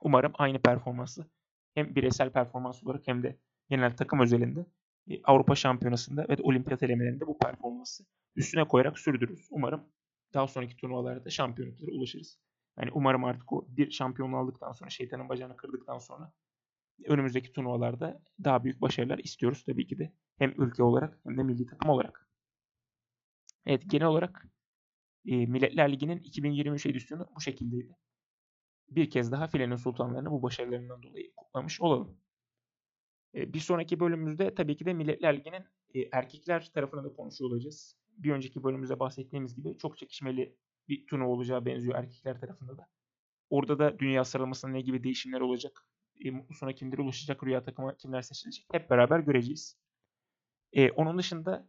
Umarım 0.00 0.32
aynı 0.34 0.58
performansı 0.58 1.30
hem 1.74 1.94
bireysel 1.94 2.30
performans 2.30 2.84
olarak 2.84 3.06
hem 3.06 3.22
de 3.22 3.38
genel 3.68 3.96
takım 3.96 4.20
özelinde 4.20 4.66
Avrupa 5.24 5.54
Şampiyonası'nda 5.54 6.26
ve 6.28 6.38
de 6.38 6.42
olimpiyat 6.42 6.82
elemelerinde 6.82 7.26
bu 7.26 7.38
performansı 7.38 8.04
üstüne 8.36 8.68
koyarak 8.68 8.98
sürdürürüz. 8.98 9.48
Umarım 9.50 9.84
daha 10.34 10.46
sonraki 10.46 10.76
turnuvalarda 10.76 11.30
şampiyonluklara 11.30 11.90
ulaşırız. 11.90 12.38
Yani 12.78 12.90
umarım 12.94 13.24
artık 13.24 13.52
o 13.52 13.66
bir 13.68 13.90
şampiyonluğu 13.90 14.36
aldıktan 14.36 14.72
sonra 14.72 14.90
şeytanın 14.90 15.28
bacağını 15.28 15.56
kırdıktan 15.56 15.98
sonra 15.98 16.32
önümüzdeki 17.04 17.52
turnuvalarda 17.52 18.22
daha 18.44 18.64
büyük 18.64 18.80
başarılar 18.80 19.18
istiyoruz 19.18 19.64
tabii 19.64 19.86
ki 19.86 19.98
de. 19.98 20.12
Hem 20.38 20.54
ülke 20.58 20.82
olarak 20.82 21.20
hem 21.24 21.38
de 21.38 21.42
milli 21.42 21.66
takım 21.66 21.90
olarak. 21.90 22.28
Evet 23.66 23.90
genel 23.90 24.06
olarak 24.06 24.46
e, 25.26 25.46
Milletler 25.46 25.92
Ligi'nin 25.92 26.18
2023 26.18 26.86
edisyonu 26.86 27.28
bu 27.36 27.40
şekildeydi. 27.40 27.96
Bir 28.88 29.10
kez 29.10 29.32
daha 29.32 29.46
filenin 29.46 29.76
sultanlarını 29.76 30.30
bu 30.30 30.42
başarılarından 30.42 31.02
dolayı 31.02 31.34
kutlamış 31.36 31.80
olalım. 31.80 32.20
E, 33.34 33.52
bir 33.52 33.60
sonraki 33.60 34.00
bölümümüzde 34.00 34.54
tabii 34.54 34.76
ki 34.76 34.86
de 34.86 34.94
Milletler 34.94 35.36
Ligi'nin 35.36 35.64
e, 35.94 36.08
erkekler 36.12 36.70
tarafına 36.74 37.04
da 37.04 37.12
konuşuyor 37.12 37.50
olacağız. 37.50 37.96
Bir 38.10 38.32
önceki 38.32 38.64
bölümümüzde 38.64 39.00
bahsettiğimiz 39.00 39.54
gibi 39.54 39.78
çok 39.78 39.98
çekişmeli 39.98 40.56
bir 40.88 41.06
turnuva 41.06 41.28
olacağı 41.28 41.66
benziyor 41.66 41.94
erkekler 41.94 42.40
tarafında 42.40 42.78
da. 42.78 42.88
Orada 43.50 43.78
da 43.78 43.98
dünya 43.98 44.24
sıralamasında 44.24 44.72
ne 44.72 44.80
gibi 44.80 45.04
değişimler 45.04 45.40
olacak? 45.40 45.87
E, 46.24 46.30
mutlu 46.30 46.54
sona 46.54 46.72
kimler 46.72 46.98
ulaşacak? 46.98 47.44
Rüya 47.44 47.64
takıma 47.64 47.96
kimler 47.96 48.22
seçilecek? 48.22 48.66
Hep 48.72 48.90
beraber 48.90 49.20
göreceğiz. 49.20 49.76
E, 50.72 50.90
onun 50.90 51.18
dışında 51.18 51.68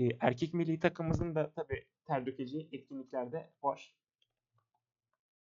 e, 0.00 0.08
erkek 0.20 0.54
milli 0.54 0.80
takımımızın 0.80 1.34
da 1.34 1.50
tabii 1.50 1.84
ter 2.04 2.26
dökeceği 2.26 2.68
etkinlikler 2.72 3.28
var. 3.62 3.94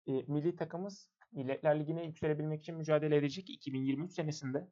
E, 0.06 0.12
milli 0.12 0.56
takımımız 0.56 1.10
Milletler 1.32 1.80
Ligi'ne 1.80 2.04
yükselebilmek 2.06 2.60
için 2.60 2.76
mücadele 2.76 3.16
edecek 3.16 3.50
2023 3.50 4.12
senesinde. 4.12 4.68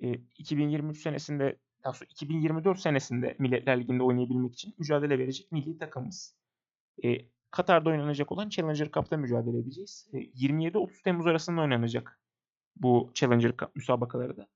E, 0.00 0.12
2023 0.38 1.02
senesinde 1.02 1.58
daha 1.84 1.92
sonra 1.92 2.08
2024 2.10 2.80
senesinde 2.80 3.36
Milletler 3.38 3.80
Ligi'nde 3.80 4.02
oynayabilmek 4.02 4.54
için 4.54 4.74
mücadele 4.78 5.18
verecek 5.18 5.52
milli 5.52 5.78
takımımız. 5.78 6.36
E, 7.04 7.08
Katar'da 7.50 7.90
oynanacak 7.90 8.32
olan 8.32 8.48
Challenger 8.48 8.90
Cup'ta 8.90 9.16
mücadele 9.16 9.58
edeceğiz. 9.58 10.08
E, 10.12 10.18
27-30 10.18 11.02
Temmuz 11.02 11.26
arasında 11.26 11.60
oynanacak 11.60 12.20
bu 12.76 13.10
Challenger 13.14 13.56
Cup 13.56 13.76
müsabakaları 13.76 14.36
da. 14.36 14.48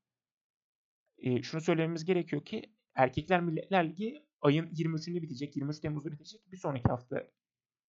E, 1.19 1.43
şunu 1.43 1.61
söylememiz 1.61 2.05
gerekiyor 2.05 2.45
ki 2.45 2.73
Erkekler 2.95 3.41
Milletler 3.41 3.89
Ligi 3.89 4.27
ayın 4.41 4.67
23'ünde 4.67 5.23
bitecek. 5.23 5.57
23 5.57 5.81
Temmuz'da 5.81 6.13
bitecek. 6.13 6.53
Bir 6.53 6.57
sonraki 6.57 6.89
hafta 6.89 7.31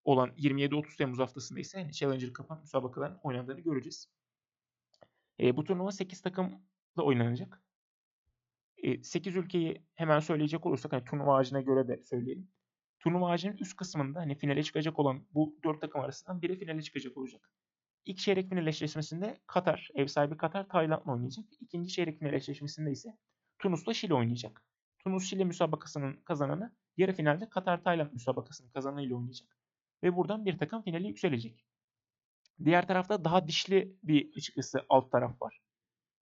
olan 0.04 0.30
27-30 0.30 0.98
Temmuz 0.98 1.20
haftasında 1.20 1.60
ise 1.60 1.80
yani 1.80 1.92
Challenger 1.92 2.34
Cup'ın 2.34 2.60
müsabakaların 2.60 3.20
oynandığını 3.24 3.60
göreceğiz. 3.60 4.10
E, 5.40 5.58
bu 5.58 5.64
turnuva 5.64 5.92
8 5.92 6.22
takımla 6.22 6.60
oynanacak. 7.04 7.62
8 9.02 9.36
ülkeyi 9.36 9.86
hemen 9.96 10.20
söyleyecek 10.20 10.66
olursak 10.66 10.94
hani 10.94 11.06
turnuva 11.06 11.38
ağacına 11.38 11.62
göre 11.62 11.88
de 11.88 12.04
söyleyelim. 12.04 12.55
Turnuva 13.06 13.30
ağacının 13.30 13.58
üst 13.58 13.76
kısmında 13.76 14.20
hani 14.20 14.36
finale 14.36 14.64
çıkacak 14.64 15.00
olan 15.00 15.28
bu 15.34 15.60
4 15.64 15.82
takım 15.82 16.02
arasından 16.02 16.42
biri 16.42 16.60
finale 16.60 16.82
çıkacak 16.82 17.18
olacak. 17.18 17.52
İlk 18.06 18.18
çeyrek 18.18 18.50
final 18.50 18.68
eşleşmesinde 18.68 19.40
Katar, 19.48 19.90
ev 19.96 20.08
sahibi 20.08 20.38
Katar 20.38 20.68
Tayland'la 20.70 21.12
oynayacak. 21.12 21.46
İkinci 21.60 21.90
çeyrek 21.94 22.20
final 22.20 22.34
eşleşmesinde 22.34 22.92
ise 22.92 23.18
Tunus'la 23.60 23.94
Şili 23.94 24.14
oynayacak. 24.14 24.64
Tunus 25.00 25.30
Şili 25.30 25.46
müsabakasının 25.46 26.22
kazananı 26.22 26.76
yarı 26.98 27.14
finalde 27.14 27.50
Katar 27.50 27.84
Tayland 27.84 28.12
müsabakasının 28.14 28.70
kazananıyla 28.70 29.16
oynayacak. 29.16 29.58
Ve 30.04 30.16
buradan 30.16 30.46
bir 30.46 30.58
takım 30.58 30.82
finale 30.82 31.08
yükselecek. 31.08 31.66
Diğer 32.64 32.88
tarafta 32.88 33.24
daha 33.24 33.48
dişli 33.48 33.98
bir 34.04 34.38
açıkçası 34.38 34.86
alt 34.90 35.12
taraf 35.12 35.42
var. 35.42 35.62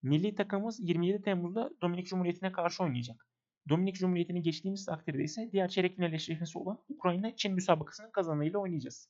Milli 0.02 0.36
takımımız 0.36 0.80
27 0.80 1.22
Temmuz'da 1.22 1.70
Dominik 1.82 2.08
Cumhuriyeti'ne 2.08 2.52
karşı 2.52 2.84
oynayacak. 2.84 3.28
Dominik 3.70 3.96
Cumhuriyeti'ni 3.96 4.42
geçtiğimiz 4.42 4.86
takdirde 4.86 5.24
ise 5.24 5.50
diğer 5.52 5.68
çeyrek 5.70 5.96
final 5.96 6.14
eşleşmesi 6.14 6.58
olan 6.58 6.84
Ukrayna-Çin 6.90 7.54
müsabakasının 7.54 8.12
kazananıyla 8.12 8.60
oynayacağız. 8.60 9.10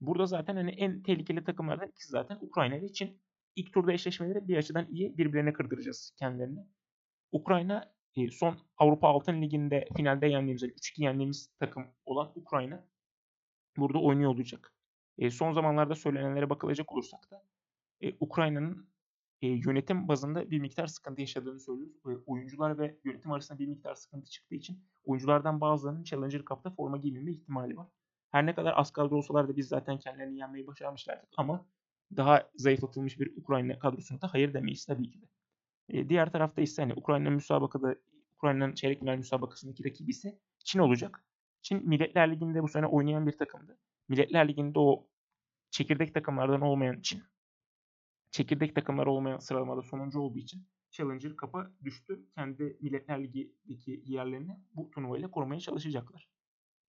Burada 0.00 0.26
zaten 0.26 0.56
hani 0.56 0.70
en 0.70 1.02
tehlikeli 1.02 1.44
takımlardan 1.44 1.88
ikisi 1.88 2.08
zaten 2.08 2.38
Ukrayna 2.40 2.82
ve 2.82 2.92
Çin. 2.92 3.20
İlk 3.56 3.72
turda 3.72 3.92
eşleşmeleri 3.92 4.48
bir 4.48 4.56
açıdan 4.56 4.86
iyi 4.90 5.18
birbirine 5.18 5.52
kırdıracağız 5.52 6.12
kendilerini. 6.18 6.66
Ukrayna 7.32 7.92
e, 8.16 8.30
son 8.30 8.58
Avrupa 8.76 9.08
Altın 9.08 9.42
Ligi'nde 9.42 9.88
finalde 9.96 10.26
yendiğimiz, 10.26 10.62
3-2 10.62 11.02
yendiğimiz 11.02 11.50
takım 11.58 11.86
olan 12.04 12.32
Ukrayna 12.34 12.84
burada 13.76 13.98
oynuyor 13.98 14.30
olacak. 14.30 14.74
E, 15.18 15.30
son 15.30 15.52
zamanlarda 15.52 15.94
söylenenlere 15.94 16.50
bakılacak 16.50 16.92
olursak 16.92 17.30
da 17.30 17.44
e, 18.00 18.12
Ukrayna'nın 18.20 18.88
e, 19.42 19.48
yönetim 19.48 20.08
bazında 20.08 20.50
bir 20.50 20.60
miktar 20.60 20.86
sıkıntı 20.86 21.20
yaşadığını 21.20 21.60
söylüyoruz. 21.60 21.96
E, 22.06 22.24
oyuncular 22.26 22.78
ve 22.78 22.98
yönetim 23.04 23.32
arasında 23.32 23.58
bir 23.58 23.66
miktar 23.66 23.94
sıkıntı 23.94 24.30
çıktığı 24.30 24.54
için 24.54 24.84
oyunculardan 25.04 25.60
bazılarının 25.60 26.02
Challenger 26.02 26.44
Cup'ta 26.44 26.70
forma 26.70 26.96
giymeme 26.96 27.30
ihtimali 27.30 27.76
var. 27.76 27.88
Her 28.30 28.46
ne 28.46 28.54
kadar 28.54 28.74
az 28.76 28.90
kadro 28.90 29.16
olsalar 29.16 29.48
da 29.48 29.56
biz 29.56 29.68
zaten 29.68 29.98
kendilerini 29.98 30.38
yenmeyi 30.38 30.66
başarmışlardık 30.66 31.28
ama 31.36 31.66
daha 32.16 32.50
zayıflatılmış 32.56 33.20
bir 33.20 33.36
Ukrayna 33.36 33.78
kadrosuna 33.78 34.20
da 34.20 34.32
hayır 34.32 34.54
demeyiz 34.54 34.86
tabii 34.86 35.10
ki 35.10 35.22
de. 35.22 35.26
E, 35.88 36.08
diğer 36.08 36.32
tarafta 36.32 36.62
ise 36.62 36.82
hani 36.82 36.94
Ukrayna 36.94 37.30
müsabakada 37.30 37.96
Ukrayna'nın 38.36 38.74
çeyrek 38.74 39.00
final 39.00 39.16
müsabakasındaki 39.16 39.84
rakibi 39.84 40.10
ise 40.10 40.38
Çin 40.64 40.78
olacak. 40.78 41.24
Çin 41.62 41.88
Milletler 41.88 42.32
Ligi'nde 42.32 42.62
bu 42.62 42.68
sene 42.68 42.86
oynayan 42.86 43.26
bir 43.26 43.38
takımdı. 43.38 43.78
Milletler 44.08 44.48
Ligi'nde 44.48 44.78
o 44.78 45.06
çekirdek 45.70 46.14
takımlardan 46.14 46.60
olmayan 46.60 47.00
Çin 47.00 47.22
çekirdek 48.30 48.74
takımlar 48.74 49.06
olmayan 49.06 49.38
sıralamada 49.38 49.82
sonuncu 49.82 50.20
olduğu 50.20 50.38
için 50.38 50.66
Challenger 50.90 51.36
kapa 51.36 51.70
düştü. 51.84 52.26
Kendi 52.34 52.76
Milletler 52.80 53.24
Ligi'deki 53.24 54.02
yerlerini 54.04 54.60
bu 54.74 54.90
turnuvayla 54.90 55.30
korumaya 55.30 55.60
çalışacaklar. 55.60 56.28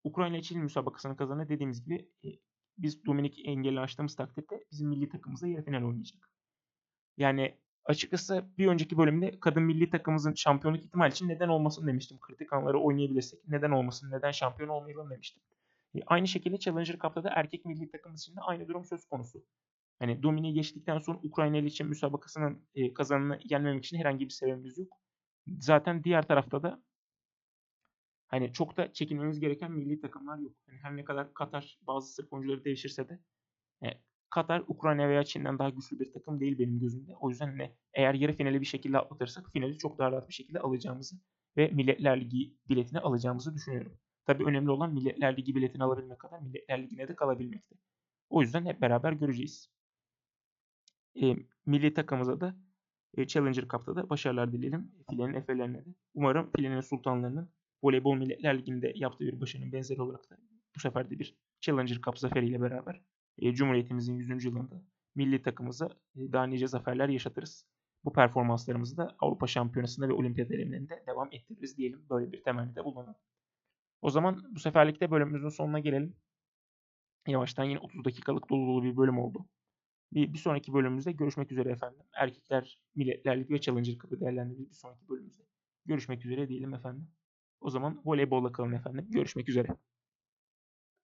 Ukrayna 0.03 0.37
için 0.37 0.63
müsabakasını 0.63 1.17
kazanan 1.17 1.49
dediğimiz 1.49 1.83
gibi 1.83 2.09
e, 2.23 2.27
biz 2.77 3.05
Dominik 3.05 3.41
engeli 3.45 3.79
açtığımız 3.79 4.15
takdirde 4.15 4.65
bizim 4.71 4.89
milli 4.89 5.09
takımımızda 5.09 5.47
yarı 5.47 5.65
final 5.65 5.83
oynayacak. 5.83 6.29
Yani 7.17 7.57
açıkçası 7.85 8.45
bir 8.57 8.67
önceki 8.67 8.97
bölümde 8.97 9.39
kadın 9.39 9.63
milli 9.63 9.89
takımımızın 9.89 10.33
şampiyonluk 10.33 10.83
ihtimali 10.83 11.11
için 11.11 11.27
neden 11.27 11.47
olmasın 11.47 11.87
demiştim. 11.87 12.19
Kritik 12.19 12.53
anları 12.53 12.79
oynayabilirsek 12.79 13.47
neden 13.47 13.71
olmasın, 13.71 14.11
neden 14.11 14.31
şampiyon 14.31 14.69
olmayalım 14.69 15.09
demiştim. 15.09 15.43
E, 15.95 15.99
aynı 16.05 16.27
şekilde 16.27 16.57
Challenger 16.57 16.97
Cup'ta 16.99 17.23
da 17.23 17.29
erkek 17.35 17.65
milli 17.65 17.91
takımımız 17.91 18.21
için 18.21 18.35
de 18.35 18.41
aynı 18.41 18.67
durum 18.67 18.85
söz 18.85 19.05
konusu. 19.05 19.45
Hani 19.99 20.23
Domini'yi 20.23 20.53
geçtikten 20.53 20.99
sonra 20.99 21.19
Ukrayna 21.23 21.57
ile 21.57 21.67
için 21.67 21.87
müsabakasının 21.87 22.67
e, 22.75 22.93
kazanını 22.93 23.37
gelmemek 23.37 23.85
için 23.85 23.97
herhangi 23.97 24.25
bir 24.25 24.29
sebebimiz 24.29 24.77
yok. 24.77 24.97
Zaten 25.59 26.03
diğer 26.03 26.27
tarafta 26.27 26.63
da 26.63 26.83
hani 28.27 28.53
çok 28.53 28.77
da 28.77 28.93
çekinmemiz 28.93 29.39
gereken 29.39 29.71
milli 29.71 30.01
takımlar 30.01 30.37
yok. 30.37 30.53
Yani 30.67 30.79
her 30.81 30.97
ne 30.97 31.03
kadar 31.03 31.33
Katar 31.33 31.79
bazı 31.81 32.13
Sırp 32.13 32.33
oyuncuları 32.33 32.65
devşirse 32.65 33.09
de 33.09 33.19
e, 33.83 33.87
Katar, 34.29 34.63
Ukrayna 34.67 35.09
veya 35.09 35.23
Çin'den 35.23 35.59
daha 35.59 35.69
güçlü 35.69 35.99
bir 35.99 36.13
takım 36.13 36.39
değil 36.39 36.59
benim 36.59 36.79
gözümde. 36.79 37.15
O 37.15 37.29
yüzden 37.29 37.57
ne 37.57 37.75
eğer 37.93 38.13
yarı 38.13 38.33
finali 38.33 38.61
bir 38.61 38.65
şekilde 38.65 38.97
atlatırsak 38.97 39.51
finali 39.51 39.77
çok 39.77 39.99
daha 39.99 40.11
rahat 40.11 40.27
bir 40.27 40.33
şekilde 40.33 40.59
alacağımızı 40.59 41.15
ve 41.57 41.67
Milletler 41.67 42.21
Ligi 42.21 42.53
biletini 42.69 42.99
alacağımızı 42.99 43.55
düşünüyorum. 43.55 43.97
Tabii 44.25 44.45
önemli 44.45 44.71
olan 44.71 44.93
Milletler 44.93 45.37
Ligi 45.37 45.55
biletini 45.55 45.83
alabilmek 45.83 46.19
kadar 46.19 46.39
Milletler 46.39 46.83
Ligi'ne 46.83 47.07
de 47.07 47.15
kalabilmekte. 47.15 47.75
O 48.29 48.41
yüzden 48.41 48.65
hep 48.65 48.81
beraber 48.81 49.11
göreceğiz. 49.11 49.69
E, 51.15 51.35
milli 51.65 51.93
takımımıza 51.93 52.41
da 52.41 52.55
e, 53.17 53.27
Challenger 53.27 53.67
Cup'ta 53.67 53.95
da 53.95 54.09
başarılar 54.09 54.51
dileyelim. 54.51 54.91
Filenin 55.09 55.33
efelerine 55.33 55.85
de. 55.85 55.89
Umarım 56.13 56.51
Filenin 56.55 56.81
Sultanlarının 56.81 57.49
Voleybol 57.83 58.15
Milletler 58.15 58.57
Ligi'nde 58.57 58.91
yaptığı 58.95 59.25
bir 59.25 59.41
başarının 59.41 59.71
benzeri 59.71 60.01
olarak 60.01 60.29
da 60.29 60.37
bu 60.75 60.79
sefer 60.79 61.09
de 61.09 61.19
bir 61.19 61.35
Challenger 61.61 62.01
Cup 62.01 62.19
zaferiyle 62.19 62.61
beraber 62.61 63.01
e, 63.37 63.53
Cumhuriyetimizin 63.53 64.15
100. 64.15 64.45
yılında 64.45 64.83
milli 65.15 65.41
takımımıza 65.41 65.89
e, 66.15 66.31
daha 66.31 66.43
nice 66.43 66.67
zaferler 66.67 67.09
yaşatırız. 67.09 67.65
Bu 68.03 68.13
performanslarımızı 68.13 68.97
da 68.97 69.15
Avrupa 69.19 69.47
Şampiyonası'nda 69.47 70.09
ve 70.09 70.13
Olimpiyat 70.13 70.51
elemelerinde 70.51 71.03
devam 71.07 71.29
ettiririz 71.31 71.77
diyelim. 71.77 72.05
Böyle 72.09 72.31
bir 72.31 72.43
temennide 72.43 72.83
bulunalım. 72.83 73.15
O 74.01 74.09
zaman 74.09 74.43
bu 74.51 74.59
seferlikte 74.59 75.11
bölümümüzün 75.11 75.49
sonuna 75.49 75.79
gelelim. 75.79 76.15
Yavaştan 77.27 77.63
yine 77.63 77.79
30 77.79 78.05
dakikalık 78.05 78.49
dolu 78.49 78.67
dolu 78.67 78.83
bir 78.83 78.97
bölüm 78.97 79.19
oldu. 79.19 79.45
Bir, 80.13 80.33
bir 80.33 80.37
sonraki 80.37 80.73
bölümümüzde 80.73 81.11
görüşmek 81.11 81.51
üzere 81.51 81.71
efendim. 81.71 82.01
Erkekler 82.13 82.79
Milletler 82.95 83.39
Ligi 83.39 83.53
ve 83.53 83.61
Challenger 83.61 83.97
Cup'ı 83.97 84.19
değerlendirdiğimiz 84.19 84.69
bir 84.69 84.75
sonraki 84.75 85.09
bölümümüzde. 85.09 85.43
Görüşmek 85.85 86.25
üzere 86.25 86.49
diyelim 86.49 86.73
efendim. 86.73 87.07
O 87.61 87.69
zaman 87.69 88.01
voleybolla 88.05 88.51
kalın 88.51 88.71
efendim. 88.71 89.07
Görüşmek 89.09 89.49
üzere. 89.49 89.67